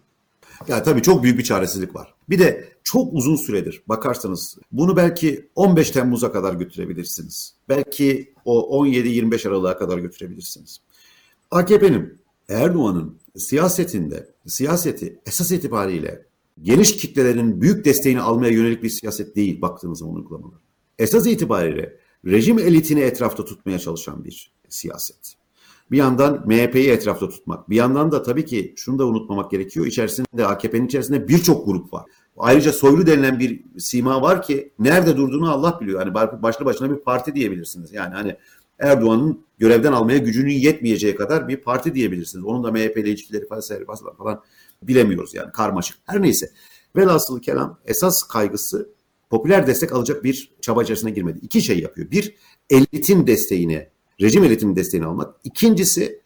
Ya 0.68 0.84
tabii 0.84 1.02
çok 1.02 1.24
büyük 1.24 1.38
bir 1.38 1.44
çaresizlik 1.44 1.96
var. 1.96 2.14
Bir 2.30 2.40
de 2.40 2.70
çok 2.84 3.14
uzun 3.14 3.36
süredir 3.36 3.84
bakarsanız 3.88 4.58
bunu 4.72 4.96
belki 4.96 5.50
15 5.56 5.92
Temmuz'a 5.92 6.32
kadar 6.32 6.54
götürebilirsiniz. 6.54 7.56
Belki 7.70 8.34
o 8.46 8.84
17-25 8.86 9.48
Aralık'a 9.50 9.78
kadar 9.78 9.98
götürebilirsiniz. 9.98 10.82
AKP'nin 11.52 12.18
Erdoğan'ın 12.50 13.18
siyasetinde 13.38 14.30
siyaseti 14.48 15.20
esas 15.26 15.52
itibariyle 15.52 16.26
geniş 16.62 16.98
kitlelerin 16.98 17.62
büyük 17.62 17.86
desteğini 17.86 18.22
almaya 18.22 18.52
yönelik 18.52 18.84
bir 18.84 18.90
siyaset 18.90 19.36
değil 19.36 19.62
baktığınız 19.62 20.00
zaman 20.00 20.16
uygulamalar. 20.16 20.60
Esas 21.00 21.28
itibariyle 21.28 21.98
rejim 22.26 22.60
elitini 22.60 23.00
etrafta 23.00 23.46
tutmaya 23.46 23.80
çalışan 23.80 24.24
bir 24.26 24.52
siyaset. 24.70 25.43
Bir 25.94 25.98
yandan 25.98 26.44
MHP'yi 26.46 26.90
etrafta 26.90 27.30
tutmak. 27.30 27.70
Bir 27.70 27.76
yandan 27.76 28.12
da 28.12 28.24
tabii 28.24 28.46
ki 28.46 28.74
şunu 28.78 29.00
da 29.00 29.06
unutmamak 29.06 29.52
gerekiyor. 29.52 29.86
İçerisinde 29.86 30.46
AKP'nin 30.46 30.86
içerisinde 30.86 31.28
birçok 31.28 31.66
grup 31.66 31.94
var. 31.94 32.06
Ayrıca 32.38 32.74
soylu 32.74 33.08
denilen 33.08 33.40
bir 33.40 33.64
sima 33.78 34.22
var 34.22 34.42
ki 34.42 34.74
nerede 34.80 35.18
durduğunu 35.18 35.52
Allah 35.52 35.78
biliyor. 35.82 36.00
Hani 36.00 36.42
başlı 36.42 36.66
başına 36.66 36.92
bir 36.92 36.96
parti 36.96 37.36
diyebilirsiniz. 37.36 37.94
Yani 37.94 38.14
hani 38.14 38.36
Erdoğan'ın 38.80 39.46
görevden 39.58 39.92
almaya 39.92 40.18
gücünün 40.18 40.54
yetmeyeceği 40.54 41.16
kadar 41.16 41.48
bir 41.48 41.58
parti 41.58 41.96
diyebilirsiniz. 41.96 42.46
Onun 42.46 42.64
da 42.64 42.72
MHP 42.72 42.98
ile 42.98 43.10
ilişkileri 43.10 43.48
falan, 43.48 44.16
falan 44.18 44.42
bilemiyoruz 44.84 45.34
yani 45.34 45.52
karmaşık. 45.52 45.98
Her 46.06 46.22
neyse. 46.22 46.52
Velhasılı 46.96 47.42
kelam 47.42 47.80
esas 47.86 48.24
kaygısı 48.24 48.90
popüler 49.30 49.68
destek 49.68 49.94
alacak 49.94 50.24
bir 50.24 50.52
çaba 50.62 50.84
içerisine 50.84 51.12
girmedi. 51.12 51.40
İki 51.42 51.62
şey 51.62 51.80
yapıyor. 51.80 52.12
Bir, 52.12 52.36
elitin 52.70 53.28
desteğini 53.28 53.93
rejim 54.22 54.44
elitinin 54.44 54.76
desteğini 54.76 55.06
almak. 55.06 55.36
İkincisi 55.44 56.22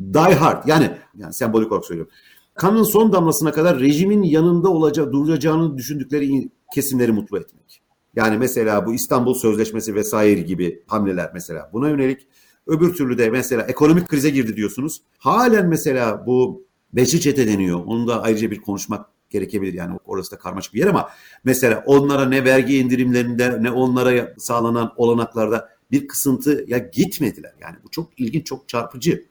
die 0.00 0.34
hard 0.34 0.66
yani, 0.66 0.90
yani 1.16 1.32
sembolik 1.32 1.72
olarak 1.72 1.84
söylüyorum. 1.84 2.12
Kanın 2.54 2.82
son 2.82 3.12
damlasına 3.12 3.52
kadar 3.52 3.80
rejimin 3.80 4.22
yanında 4.22 4.68
olacağı, 4.68 5.12
duracağını 5.12 5.78
düşündükleri 5.78 6.50
kesimleri 6.74 7.12
mutlu 7.12 7.38
etmek. 7.38 7.82
Yani 8.16 8.38
mesela 8.38 8.86
bu 8.86 8.94
İstanbul 8.94 9.34
Sözleşmesi 9.34 9.94
vesaire 9.94 10.40
gibi 10.40 10.82
hamleler 10.86 11.30
mesela 11.34 11.70
buna 11.72 11.88
yönelik. 11.88 12.26
Öbür 12.66 12.94
türlü 12.94 13.18
de 13.18 13.30
mesela 13.30 13.62
ekonomik 13.62 14.08
krize 14.08 14.30
girdi 14.30 14.56
diyorsunuz. 14.56 15.02
Halen 15.18 15.66
mesela 15.68 16.26
bu 16.26 16.68
Beşi 16.92 17.20
çete 17.20 17.46
deniyor. 17.46 17.80
Onu 17.86 18.08
da 18.08 18.22
ayrıca 18.22 18.50
bir 18.50 18.60
konuşmak 18.60 19.06
gerekebilir. 19.30 19.72
Yani 19.72 19.98
orası 20.04 20.32
da 20.32 20.38
karmaşık 20.38 20.74
bir 20.74 20.80
yer 20.80 20.86
ama 20.86 21.10
mesela 21.44 21.82
onlara 21.86 22.24
ne 22.24 22.44
vergi 22.44 22.78
indirimlerinde 22.78 23.62
ne 23.62 23.70
onlara 23.70 24.34
sağlanan 24.38 24.92
olanaklarda 24.96 25.68
bir 25.90 26.08
kısıntıya 26.08 26.78
gitmediler. 26.78 27.52
Yani 27.60 27.76
bu 27.84 27.90
çok 27.90 28.20
ilginç, 28.20 28.46
çok 28.46 28.68
çarpıcı. 28.68 29.26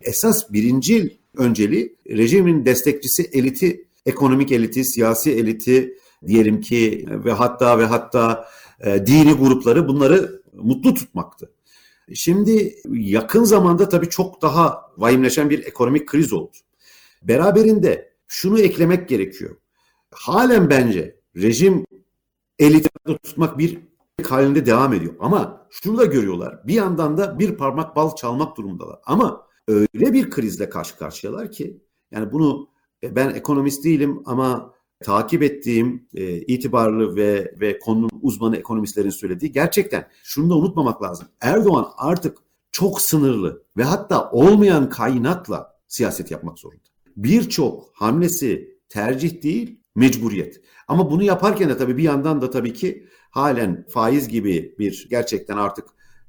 Esas 0.00 0.52
birinci 0.52 1.18
önceliği 1.36 1.96
rejimin 2.08 2.64
destekçisi 2.64 3.22
eliti, 3.32 3.84
ekonomik 4.06 4.52
eliti, 4.52 4.84
siyasi 4.84 5.30
eliti 5.30 5.98
diyelim 6.26 6.60
ki 6.60 7.06
ve 7.08 7.32
hatta 7.32 7.78
ve 7.78 7.84
hatta 7.84 8.48
e, 8.80 9.06
dini 9.06 9.32
grupları 9.32 9.88
bunları 9.88 10.42
mutlu 10.52 10.94
tutmaktı. 10.94 11.50
Şimdi 12.14 12.74
yakın 12.90 13.44
zamanda 13.44 13.88
tabii 13.88 14.08
çok 14.08 14.42
daha 14.42 14.82
vahimleşen 14.96 15.50
bir 15.50 15.66
ekonomik 15.66 16.08
kriz 16.08 16.32
oldu. 16.32 16.52
Beraberinde 17.22 18.12
şunu 18.28 18.60
eklemek 18.60 19.08
gerekiyor. 19.08 19.56
Halen 20.10 20.70
bence 20.70 21.16
rejim 21.36 21.84
eliti 22.58 22.88
tutmak 23.22 23.58
bir 23.58 23.78
halinde 24.26 24.66
devam 24.66 24.94
ediyor. 24.94 25.14
Ama 25.20 25.66
şunu 25.70 25.98
da 25.98 26.04
görüyorlar. 26.04 26.66
Bir 26.66 26.74
yandan 26.74 27.18
da 27.18 27.38
bir 27.38 27.56
parmak 27.56 27.96
bal 27.96 28.16
çalmak 28.16 28.56
durumundalar. 28.56 28.98
Ama 29.04 29.46
öyle 29.68 30.12
bir 30.12 30.30
krizle 30.30 30.68
karşı 30.68 30.98
karşıyalar 30.98 31.52
ki 31.52 31.82
yani 32.10 32.32
bunu 32.32 32.68
e, 33.02 33.16
ben 33.16 33.30
ekonomist 33.30 33.84
değilim 33.84 34.22
ama 34.26 34.74
takip 35.00 35.42
ettiğim 35.42 36.08
e, 36.14 36.36
itibarlı 36.36 37.16
ve 37.16 37.54
ve 37.60 37.78
konunun 37.78 38.10
uzmanı 38.22 38.56
ekonomistlerin 38.56 39.10
söylediği 39.10 39.52
gerçekten 39.52 40.08
şunu 40.22 40.50
da 40.50 40.54
unutmamak 40.56 41.02
lazım. 41.02 41.28
Erdoğan 41.40 41.86
artık 41.96 42.38
çok 42.72 43.00
sınırlı 43.00 43.62
ve 43.76 43.84
hatta 43.84 44.30
olmayan 44.30 44.88
kaynakla 44.88 45.78
siyaset 45.88 46.30
yapmak 46.30 46.58
zorunda. 46.58 46.82
Birçok 47.16 47.90
hamlesi 47.94 48.78
tercih 48.88 49.42
değil, 49.42 49.80
mecburiyet. 49.98 50.60
Ama 50.88 51.10
bunu 51.10 51.22
yaparken 51.22 51.68
de 51.68 51.76
tabii 51.76 51.96
bir 51.96 52.02
yandan 52.02 52.40
da 52.40 52.50
tabii 52.50 52.72
ki 52.72 53.06
halen 53.30 53.86
faiz 53.88 54.28
gibi 54.28 54.74
bir 54.78 55.06
gerçekten 55.10 55.56
artık 55.56 55.84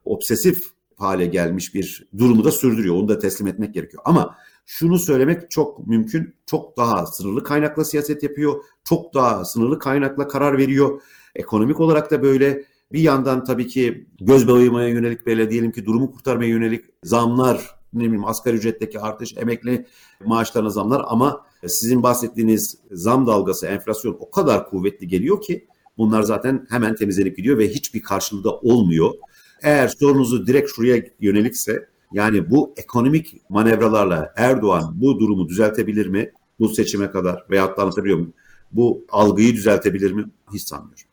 obsesif 0.05 0.63
hale 0.97 1.25
gelmiş 1.25 1.75
bir 1.75 2.10
durumu 2.17 2.43
da 2.43 2.51
sürdürüyor. 2.51 2.95
Onu 2.95 3.08
da 3.08 3.19
teslim 3.19 3.47
etmek 3.47 3.73
gerekiyor. 3.73 4.03
Ama 4.05 4.36
şunu 4.65 4.99
söylemek 4.99 5.51
çok 5.51 5.88
mümkün. 5.88 6.36
Çok 6.45 6.77
daha 6.77 7.05
sınırlı 7.05 7.43
kaynakla 7.43 7.86
siyaset 7.86 8.23
yapıyor. 8.23 8.63
Çok 8.84 9.13
daha 9.13 9.45
sınırlı 9.45 9.79
kaynakla 9.79 10.27
karar 10.27 10.58
veriyor. 10.58 11.01
Ekonomik 11.36 11.79
olarak 11.79 12.12
da 12.12 12.21
böyle. 12.21 12.65
Bir 12.91 12.99
yandan 12.99 13.43
tabii 13.43 13.67
ki 13.67 14.08
göz 14.21 14.47
boyamaya 14.47 14.88
yönelik 14.88 15.25
böyle 15.25 15.51
diyelim 15.51 15.71
ki 15.71 15.86
durumu 15.86 16.12
kurtarmaya 16.12 16.49
yönelik 16.49 16.86
zamlar, 17.03 17.75
ne 17.93 18.03
bileyim 18.03 18.25
asgari 18.25 18.55
ücretteki 18.55 18.99
artış, 18.99 19.38
emekli 19.38 19.86
maaşlarına 20.25 20.69
zamlar 20.69 21.01
ama 21.08 21.45
sizin 21.67 22.03
bahsettiğiniz 22.03 22.77
zam 22.91 23.27
dalgası, 23.27 23.65
enflasyon 23.67 24.17
o 24.19 24.31
kadar 24.31 24.69
kuvvetli 24.69 25.07
geliyor 25.07 25.41
ki 25.41 25.67
bunlar 25.97 26.21
zaten 26.21 26.67
hemen 26.69 26.95
temizlenip 26.95 27.37
gidiyor 27.37 27.57
ve 27.57 27.69
hiçbir 27.69 28.01
karşılığı 28.01 28.43
da 28.43 28.51
olmuyor. 28.51 29.13
Eğer 29.61 29.87
sorunuzu 29.87 30.47
direkt 30.47 30.71
şuraya 30.75 31.03
yönelikse 31.19 31.89
yani 32.13 32.49
bu 32.49 32.73
ekonomik 32.77 33.49
manevralarla 33.49 34.33
Erdoğan 34.35 34.95
bu 34.95 35.19
durumu 35.19 35.49
düzeltebilir 35.49 36.07
mi? 36.07 36.31
Bu 36.59 36.69
seçime 36.69 37.11
kadar 37.11 37.43
veyahut 37.49 37.77
da 37.77 37.81
anlatabiliyor 37.81 38.17
muyum? 38.17 38.33
Bu 38.71 39.05
algıyı 39.09 39.53
düzeltebilir 39.53 40.11
mi? 40.11 40.25
Hiç 40.53 40.61
sanmıyorum. 40.61 41.03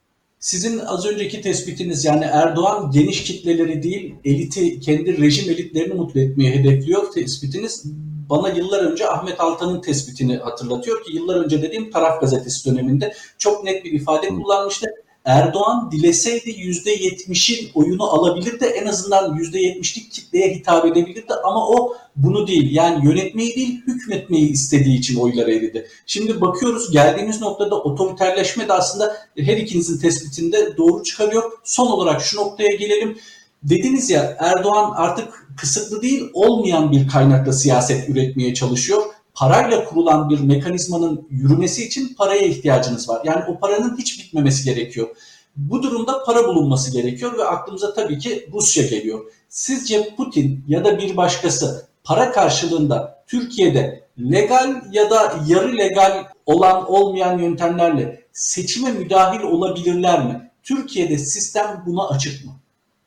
Sizin 0.40 0.78
az 0.78 1.06
önceki 1.06 1.40
tespitiniz 1.40 2.04
yani 2.04 2.24
Erdoğan 2.24 2.90
geniş 2.90 3.24
kitleleri 3.24 3.82
değil 3.82 4.14
eliti 4.24 4.80
kendi 4.80 5.20
rejim 5.20 5.50
elitlerini 5.50 5.94
mutlu 5.94 6.20
etmeye 6.20 6.50
hedefliyor 6.50 7.12
tespitiniz 7.12 7.84
bana 8.30 8.48
yıllar 8.48 8.80
önce 8.80 9.08
Ahmet 9.08 9.40
Altan'ın 9.40 9.80
tespitini 9.80 10.36
hatırlatıyor 10.36 11.04
ki 11.04 11.16
yıllar 11.16 11.36
önce 11.36 11.62
dediğim 11.62 11.90
Taraf 11.90 12.20
Gazetesi 12.20 12.70
döneminde 12.70 13.14
çok 13.38 13.64
net 13.64 13.84
bir 13.84 13.92
ifade 13.92 14.28
kullanmıştı. 14.28 14.86
Erdoğan 15.26 15.90
dileseydi 15.92 16.50
%70'in 16.50 17.70
oyunu 17.74 18.04
alabilirdi. 18.04 18.64
En 18.64 18.86
azından 18.86 19.36
%70'lik 19.36 20.12
kitleye 20.12 20.54
hitap 20.54 20.84
edebilirdi 20.84 21.34
ama 21.44 21.68
o 21.68 21.96
bunu 22.16 22.46
değil. 22.46 22.74
Yani 22.74 23.06
yönetmeyi 23.06 23.56
değil 23.56 23.80
hükmetmeyi 23.86 24.50
istediği 24.50 24.98
için 24.98 25.20
oylar 25.20 25.48
eridi. 25.48 25.88
Şimdi 26.06 26.40
bakıyoruz 26.40 26.90
geldiğimiz 26.90 27.40
noktada 27.40 27.80
otoriterleşme 27.80 28.68
de 28.68 28.72
aslında 28.72 29.16
her 29.38 29.56
ikinizin 29.56 29.98
tespitinde 29.98 30.76
doğru 30.76 31.02
çıkarıyor. 31.02 31.52
Son 31.64 31.86
olarak 31.86 32.22
şu 32.22 32.36
noktaya 32.36 32.74
gelelim. 32.74 33.18
Dediniz 33.62 34.10
ya 34.10 34.36
Erdoğan 34.38 34.92
artık 34.96 35.48
kısıtlı 35.56 36.02
değil 36.02 36.30
olmayan 36.34 36.92
bir 36.92 37.08
kaynakla 37.08 37.52
siyaset 37.52 38.08
üretmeye 38.08 38.54
çalışıyor. 38.54 39.02
Parayla 39.34 39.84
kurulan 39.84 40.30
bir 40.30 40.40
mekanizmanın 40.40 41.26
yürümesi 41.30 41.86
için 41.86 42.14
paraya 42.14 42.42
ihtiyacınız 42.42 43.08
var. 43.08 43.22
Yani 43.24 43.44
o 43.48 43.58
paranın 43.58 43.98
hiç 43.98 44.20
bitmemesi 44.20 44.64
gerekiyor. 44.64 45.08
Bu 45.56 45.82
durumda 45.82 46.24
para 46.24 46.48
bulunması 46.48 46.92
gerekiyor 46.92 47.38
ve 47.38 47.44
aklımıza 47.44 47.94
tabii 47.94 48.18
ki 48.18 48.48
Rusya 48.52 48.86
geliyor. 48.86 49.32
Sizce 49.48 50.14
Putin 50.16 50.64
ya 50.68 50.84
da 50.84 50.98
bir 50.98 51.16
başkası 51.16 51.86
para 52.04 52.32
karşılığında 52.32 53.24
Türkiye'de 53.26 54.06
legal 54.20 54.82
ya 54.92 55.10
da 55.10 55.34
yarı 55.46 55.76
legal 55.76 56.24
olan 56.46 56.90
olmayan 56.92 57.38
yöntemlerle 57.38 58.24
seçime 58.32 58.92
müdahil 58.92 59.40
olabilirler 59.40 60.24
mi? 60.24 60.50
Türkiye'de 60.62 61.18
sistem 61.18 61.82
buna 61.86 62.08
açık 62.08 62.44
mı? 62.44 62.52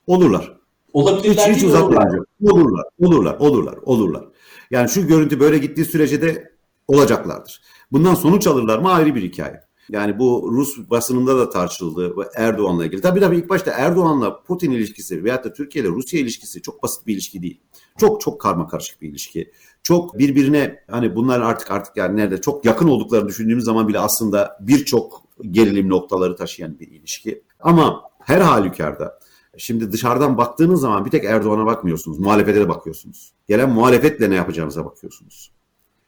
Olurlar. 0.10 0.54
Olabilirler 0.94 1.50
hiç, 1.50 1.58
hiç 1.58 1.64
uzatmayacağım. 1.64 2.26
Olurlar, 2.42 2.86
olurlar, 3.00 3.36
olurlar, 3.40 3.76
olurlar. 3.84 4.24
Yani 4.72 4.90
şu 4.90 5.08
görüntü 5.08 5.40
böyle 5.40 5.58
gittiği 5.58 5.86
sürece 5.86 6.22
de 6.22 6.52
olacaklardır. 6.88 7.62
Bundan 7.92 8.16
sonuç 8.16 8.48
alırlar 8.48 8.80
mı 8.80 8.92
ayrı 8.92 9.16
bir 9.16 9.24
hikaye. 9.24 9.62
Yani 9.90 10.20
bu 10.20 10.50
Rus 10.52 10.78
basınında 10.90 11.38
da 11.38 11.50
tartışıldı 11.50 12.16
Erdoğan'la 12.36 12.86
ilgili. 12.86 13.02
Tabii 13.02 13.20
tabii 13.20 13.38
ilk 13.38 13.50
başta 13.50 13.72
Erdoğan'la 13.72 14.44
Putin 14.44 14.72
ilişkisi 14.72 15.24
veyahut 15.24 15.46
da 15.46 15.54
Türkiye 15.54 15.86
ile 15.86 15.92
Rusya 15.92 16.20
ilişkisi 16.20 16.62
çok 16.62 16.84
basit 16.84 17.08
bir 17.08 17.14
ilişki 17.14 17.42
değil. 17.42 17.62
Çok 17.98 18.22
çok 18.22 18.42
karma 18.42 18.68
karışık 18.68 19.02
bir 19.02 19.10
ilişki. 19.10 19.52
çok 19.84 20.20
birbirine 20.20 20.84
hani 20.92 21.16
bunlar 21.16 21.42
artık 21.42 21.72
artık 21.72 21.98
yani 21.98 22.18
nerede 22.18 22.42
çok 22.42 22.66
yakın 22.66 22.88
olduklarını 22.88 23.28
düşündüğümüz 23.28 23.64
zaman 23.64 23.88
bile 23.88 24.00
aslında 24.00 24.58
birçok 24.62 25.24
gerilim 25.52 25.90
noktaları 25.90 26.36
taşıyan 26.36 26.80
bir 26.80 26.88
ilişki. 26.88 27.44
Ama 27.60 28.02
her 28.20 28.42
halükarda 28.42 29.20
şimdi 29.58 29.92
dışarıdan 29.92 30.38
baktığınız 30.38 30.82
zaman 30.82 31.06
bir 31.06 31.12
tek 31.12 31.24
Erdoğan'a 31.24 31.66
bakmıyorsunuz. 31.66 32.20
Muhalefete 32.20 32.60
de 32.60 32.70
bakıyorsunuz. 32.70 33.34
Gelen 33.48 33.70
muhalefetle 33.70 34.30
ne 34.30 34.36
yapacağınıza 34.36 34.86
bakıyorsunuz. 34.86 35.52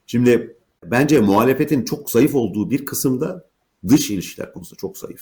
Şimdi 0.05 0.57
bence 0.85 1.21
muhalefetin 1.21 1.85
çok 1.85 2.09
zayıf 2.09 2.35
olduğu 2.35 2.69
bir 2.69 2.85
kısımda 2.85 3.45
dış 3.87 4.09
ilişkiler 4.11 4.53
konusunda 4.53 4.77
çok 4.79 4.97
zayıf. 4.97 5.21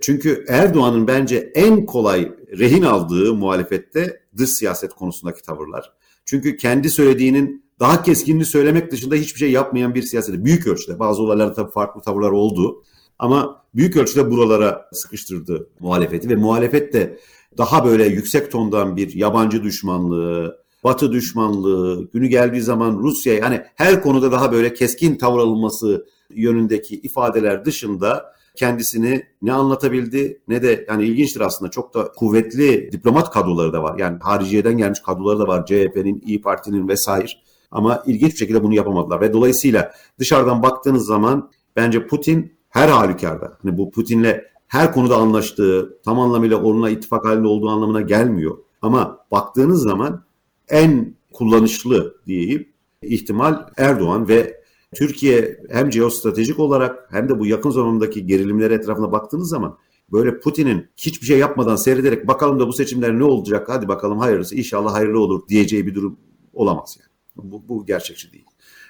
Çünkü 0.00 0.44
Erdoğan'ın 0.48 1.06
bence 1.06 1.52
en 1.54 1.86
kolay 1.86 2.32
rehin 2.58 2.82
aldığı 2.82 3.34
muhalefette 3.34 4.20
dış 4.36 4.50
siyaset 4.50 4.94
konusundaki 4.94 5.42
tavırlar. 5.42 5.92
Çünkü 6.24 6.56
kendi 6.56 6.90
söylediğinin 6.90 7.64
daha 7.80 8.02
keskinini 8.02 8.44
söylemek 8.44 8.92
dışında 8.92 9.14
hiçbir 9.14 9.38
şey 9.38 9.50
yapmayan 9.50 9.94
bir 9.94 10.02
siyaseti. 10.02 10.44
Büyük 10.44 10.66
ölçüde 10.66 10.98
bazı 10.98 11.22
olaylarda 11.22 11.52
tabii 11.52 11.70
farklı 11.70 12.00
tavırlar 12.00 12.30
oldu. 12.30 12.82
Ama 13.18 13.64
büyük 13.74 13.96
ölçüde 13.96 14.30
buralara 14.30 14.88
sıkıştırdı 14.92 15.68
muhalefeti 15.80 16.28
ve 16.28 16.36
muhalefet 16.36 16.92
de 16.92 17.18
daha 17.58 17.84
böyle 17.84 18.06
yüksek 18.06 18.52
tondan 18.52 18.96
bir 18.96 19.14
yabancı 19.14 19.62
düşmanlığı, 19.62 20.58
batı 20.84 21.12
düşmanlığı, 21.12 22.10
günü 22.12 22.26
geldiği 22.26 22.60
zaman 22.60 22.98
Rusya 22.98 23.34
yani 23.34 23.62
her 23.74 24.02
konuda 24.02 24.32
daha 24.32 24.52
böyle 24.52 24.74
keskin 24.74 25.16
tavır 25.16 25.38
alınması 25.38 26.06
yönündeki 26.30 26.96
ifadeler 26.96 27.64
dışında 27.64 28.32
kendisini 28.56 29.26
ne 29.42 29.52
anlatabildi 29.52 30.42
ne 30.48 30.62
de 30.62 30.86
yani 30.88 31.04
ilginçtir 31.04 31.40
aslında 31.40 31.70
çok 31.70 31.94
da 31.94 32.12
kuvvetli 32.12 32.92
diplomat 32.92 33.30
kadroları 33.30 33.72
da 33.72 33.82
var. 33.82 33.98
Yani 33.98 34.18
hariciyeden 34.20 34.76
gelmiş 34.78 35.00
kadroları 35.00 35.38
da 35.38 35.46
var. 35.46 35.66
CHP'nin, 35.66 36.22
İyi 36.26 36.40
Parti'nin 36.40 36.88
vesaire. 36.88 37.28
Ama 37.70 38.02
ilginç 38.06 38.32
bir 38.32 38.36
şekilde 38.36 38.62
bunu 38.62 38.74
yapamadılar 38.74 39.20
ve 39.20 39.32
dolayısıyla 39.32 39.92
dışarıdan 40.18 40.62
baktığınız 40.62 41.06
zaman 41.06 41.50
bence 41.76 42.06
Putin 42.06 42.52
her 42.68 42.88
halükarda 42.88 43.58
hani 43.62 43.78
bu 43.78 43.90
Putin'le 43.90 44.40
her 44.68 44.92
konuda 44.92 45.16
anlaştığı, 45.16 45.98
tam 46.04 46.20
anlamıyla 46.20 46.62
onunla 46.62 46.90
ittifak 46.90 47.24
halinde 47.24 47.48
olduğu 47.48 47.68
anlamına 47.68 48.00
gelmiyor. 48.00 48.58
Ama 48.82 49.18
baktığınız 49.30 49.82
zaman 49.82 50.24
en 50.68 51.14
kullanışlı 51.32 52.14
diyeyim 52.26 52.68
ihtimal 53.02 53.66
Erdoğan 53.76 54.28
ve 54.28 54.60
Türkiye 54.94 55.60
hem 55.70 55.92
jeostratejik 55.92 56.58
olarak 56.58 57.08
hem 57.10 57.28
de 57.28 57.38
bu 57.38 57.46
yakın 57.46 57.70
zamandaki 57.70 58.26
gerilimler 58.26 58.70
etrafına 58.70 59.12
baktığınız 59.12 59.48
zaman 59.48 59.78
böyle 60.12 60.40
Putin'in 60.40 60.86
hiçbir 60.96 61.26
şey 61.26 61.38
yapmadan 61.38 61.76
seyrederek 61.76 62.28
bakalım 62.28 62.60
da 62.60 62.68
bu 62.68 62.72
seçimler 62.72 63.18
ne 63.18 63.24
olacak 63.24 63.68
hadi 63.68 63.88
bakalım 63.88 64.18
hayırlısı 64.18 64.56
inşallah 64.56 64.94
hayırlı 64.94 65.20
olur 65.20 65.48
diyeceği 65.48 65.86
bir 65.86 65.94
durum 65.94 66.18
olamaz 66.52 66.98
yani. 67.00 67.08
Bu, 67.52 67.68
bu 67.68 67.86
gerçekçi 67.86 68.32
değil. 68.32 68.44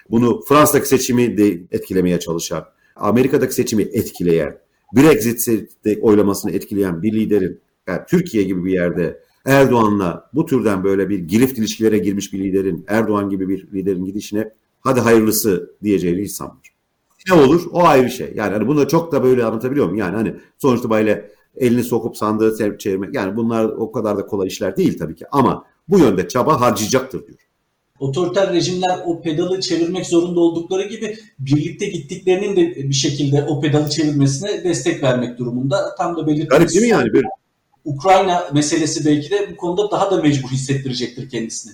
Bunu 0.09 0.41
Fransa'daki 0.41 0.87
seçimi 0.87 1.37
de 1.37 1.47
etkilemeye 1.71 2.19
çalışan, 2.19 2.65
Amerika'daki 2.95 3.53
seçimi 3.53 3.83
etkileyen, 3.83 4.57
Brexit 4.95 5.47
oylamasını 6.01 6.51
etkileyen 6.51 7.03
bir 7.03 7.13
liderin 7.13 7.59
yani 7.87 8.01
Türkiye 8.07 8.43
gibi 8.43 8.65
bir 8.65 8.71
yerde 8.71 9.23
Erdoğan'la 9.45 10.29
bu 10.33 10.45
türden 10.45 10.83
böyle 10.83 11.09
bir 11.09 11.19
girift 11.19 11.59
ilişkilere 11.59 11.97
girmiş 11.97 12.33
bir 12.33 12.39
liderin, 12.39 12.85
Erdoğan 12.87 13.29
gibi 13.29 13.49
bir 13.49 13.71
liderin 13.73 14.05
gidişine 14.05 14.51
hadi 14.81 14.99
hayırlısı 14.99 15.75
diyeceğini 15.83 16.21
hiç 16.21 16.31
sanmıyorum. 16.31 16.63
Ne 17.29 17.33
olur 17.33 17.65
o 17.71 17.83
ayrı 17.83 18.09
şey. 18.09 18.31
Yani 18.35 18.53
hani 18.53 18.67
bunu 18.67 18.87
çok 18.87 19.11
da 19.11 19.23
böyle 19.23 19.43
anlatabiliyor 19.43 19.85
muyum? 19.85 19.99
Yani 19.99 20.15
hani 20.15 20.35
sonuçta 20.57 20.89
böyle 20.89 21.31
elini 21.55 21.83
sokup 21.83 22.17
sandığı 22.17 22.77
çevirmek 22.77 23.15
yani 23.15 23.35
bunlar 23.35 23.65
o 23.65 23.91
kadar 23.91 24.17
da 24.17 24.25
kolay 24.25 24.47
işler 24.47 24.77
değil 24.77 24.97
tabii 24.97 25.15
ki 25.15 25.25
ama 25.31 25.65
bu 25.89 25.99
yönde 25.99 26.27
çaba 26.27 26.61
harcayacaktır 26.61 27.27
diyor. 27.27 27.39
Otoriter 27.99 28.53
rejimler 28.53 28.99
o 29.05 29.21
pedalı 29.21 29.59
çevirmek 29.59 30.05
zorunda 30.05 30.39
oldukları 30.39 30.87
gibi 30.87 31.17
birlikte 31.39 31.85
gittiklerinin 31.85 32.55
de 32.55 32.89
bir 32.89 32.93
şekilde 32.93 33.43
o 33.43 33.61
pedalı 33.61 33.89
çevirmesine 33.89 34.63
destek 34.63 35.03
vermek 35.03 35.37
durumunda. 35.37 35.95
Tam 35.97 36.17
da 36.17 36.27
belirttiğiniz 36.27 36.49
Garip 36.49 36.69
değil 36.69 36.81
mi 36.81 36.87
yani? 36.87 37.13
Bir... 37.13 37.25
Ukrayna 37.85 38.49
meselesi 38.53 39.05
belki 39.05 39.31
de 39.31 39.51
bu 39.51 39.57
konuda 39.57 39.91
daha 39.91 40.11
da 40.11 40.21
mecbur 40.21 40.49
hissettirecektir 40.49 41.29
kendisini. 41.29 41.73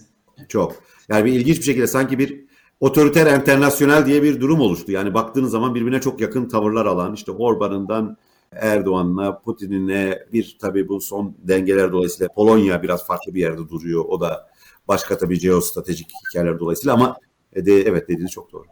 Çok. 0.50 0.76
Yani 1.10 1.26
bir 1.26 1.34
ilginç 1.34 1.58
bir 1.58 1.64
şekilde 1.64 1.88
sanki 1.88 2.20
bir 2.20 2.46
otoriter 2.80 3.40
internasyonel 3.40 4.06
diye 4.06 4.24
bir 4.24 4.42
durum 4.42 4.62
oluştu. 4.62 4.92
Yani 4.92 5.14
baktığınız 5.14 5.52
zaman 5.52 5.76
birbirine 5.76 6.02
çok 6.02 6.22
yakın 6.22 6.50
tavırlar 6.50 6.86
alan 6.86 7.14
işte 7.14 7.32
Orban'ından 7.32 8.18
Erdoğan'la 8.52 9.40
Putin'ine 9.40 10.20
bir 10.34 10.58
tabii 10.62 10.90
bu 10.90 11.02
son 11.02 11.36
dengeler 11.44 11.92
dolayısıyla 11.92 12.34
Polonya 12.34 12.84
biraz 12.84 13.08
farklı 13.08 13.36
bir 13.36 13.42
yerde 13.42 13.70
duruyor. 13.70 14.06
O 14.06 14.22
da 14.22 14.48
başka 14.88 15.18
tabii 15.18 15.40
jeostratejik 15.40 16.08
hikayeler 16.30 16.60
dolayısıyla 16.60 16.94
ama 16.94 17.18
de, 17.56 17.82
evet 17.82 18.10
dediğiniz 18.10 18.32
çok 18.32 18.52
doğru. 18.52 18.66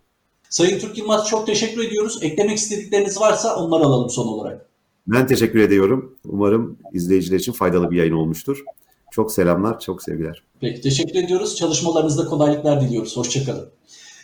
Sayın 0.49 0.80
Türk 0.80 0.97
Yılmaz 0.97 1.28
çok 1.28 1.47
teşekkür 1.47 1.84
ediyoruz. 1.84 2.19
Eklemek 2.21 2.58
istedikleriniz 2.58 3.19
varsa 3.19 3.56
onları 3.56 3.84
alalım 3.84 4.10
son 4.10 4.28
olarak. 4.28 4.69
Ben 5.08 5.28
teşekkür 5.28 5.60
ediyorum. 5.60 6.17
Umarım 6.26 6.78
izleyiciler 6.93 7.39
için 7.39 7.52
faydalı 7.52 7.91
bir 7.91 7.97
yayın 7.97 8.13
olmuştur. 8.13 8.63
Çok 9.12 9.32
selamlar, 9.32 9.80
çok 9.80 10.04
sevgiler. 10.04 10.43
Peki 10.62 10.82
teşekkür 10.82 11.15
ediyoruz. 11.15 11.56
Çalışmalarınızda 11.56 12.26
kolaylıklar 12.26 12.82
diliyoruz. 12.82 13.17
Hoşçakalın. 13.17 13.69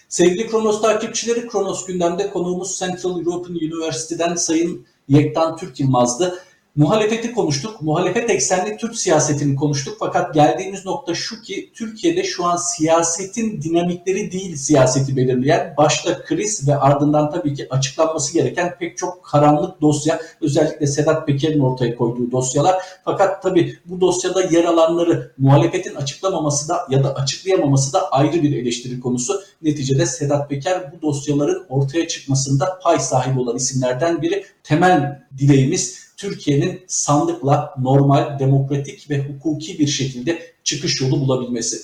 Sevgili 0.09 0.47
Kronos 0.47 0.81
takipçileri, 0.81 1.47
Kronos 1.47 1.85
gündemde 1.85 2.29
konuğumuz 2.29 2.79
Central 2.79 3.19
European 3.19 3.55
University'den 3.55 4.35
Sayın 4.35 4.85
Yektan 5.07 5.57
Türk 5.57 5.79
Yılmaz'dı. 5.79 6.39
Muhalefeti 6.75 7.31
konuştuk. 7.31 7.81
Muhalefet 7.81 8.29
eksenli 8.29 8.77
Türk 8.77 8.95
siyasetini 8.95 9.55
konuştuk. 9.55 9.97
Fakat 9.99 10.33
geldiğimiz 10.33 10.85
nokta 10.85 11.13
şu 11.13 11.41
ki 11.41 11.71
Türkiye'de 11.75 12.23
şu 12.23 12.45
an 12.45 12.55
siyasetin 12.55 13.61
dinamikleri 13.61 14.31
değil 14.31 14.55
siyaseti 14.55 15.17
belirleyen 15.17 15.73
başta 15.77 16.23
kriz 16.23 16.67
ve 16.67 16.75
ardından 16.75 17.31
tabii 17.31 17.53
ki 17.53 17.67
açıklanması 17.69 18.33
gereken 18.33 18.75
pek 18.79 18.97
çok 18.97 19.23
karanlık 19.23 19.81
dosya 19.81 20.19
özellikle 20.41 20.87
Sedat 20.87 21.27
Peker'in 21.27 21.59
ortaya 21.59 21.95
koyduğu 21.95 22.31
dosyalar. 22.31 22.75
Fakat 23.05 23.43
tabii 23.43 23.77
bu 23.85 24.01
dosyada 24.01 24.41
yer 24.41 24.63
alanları 24.63 25.31
muhalefetin 25.37 25.95
açıklamaması 25.95 26.69
da 26.69 26.87
ya 26.89 27.03
da 27.03 27.15
açıklayamaması 27.15 27.93
da 27.93 28.11
ayrı 28.11 28.43
bir 28.43 28.57
eleştiri 28.57 28.99
konusu. 28.99 29.41
Neticede 29.61 30.05
Sedat 30.05 30.49
Peker 30.49 30.91
bu 30.91 31.01
dosyaların 31.01 31.65
ortaya 31.69 32.07
çıkmasında 32.07 32.79
pay 32.83 32.99
sahibi 32.99 33.39
olan 33.39 33.55
isimlerden 33.55 34.21
biri. 34.21 34.45
Temel 34.63 35.21
dileğimiz 35.37 36.08
Türkiye'nin 36.19 36.83
sandıkla 36.87 37.73
normal, 37.77 38.39
demokratik 38.39 39.09
ve 39.09 39.27
hukuki 39.27 39.79
bir 39.79 39.87
şekilde 39.87 40.53
çıkış 40.63 41.01
yolu 41.01 41.21
bulabilmesi. 41.21 41.77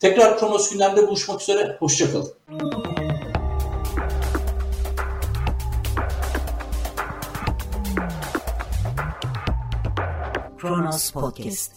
Tekrar 0.00 0.38
Kronos 0.38 0.70
gündemde 0.70 1.08
buluşmak 1.08 1.42
üzere, 1.42 1.76
hoşçakalın. 1.80 2.32
Kronos 10.58 11.10
Podcast 11.10 11.72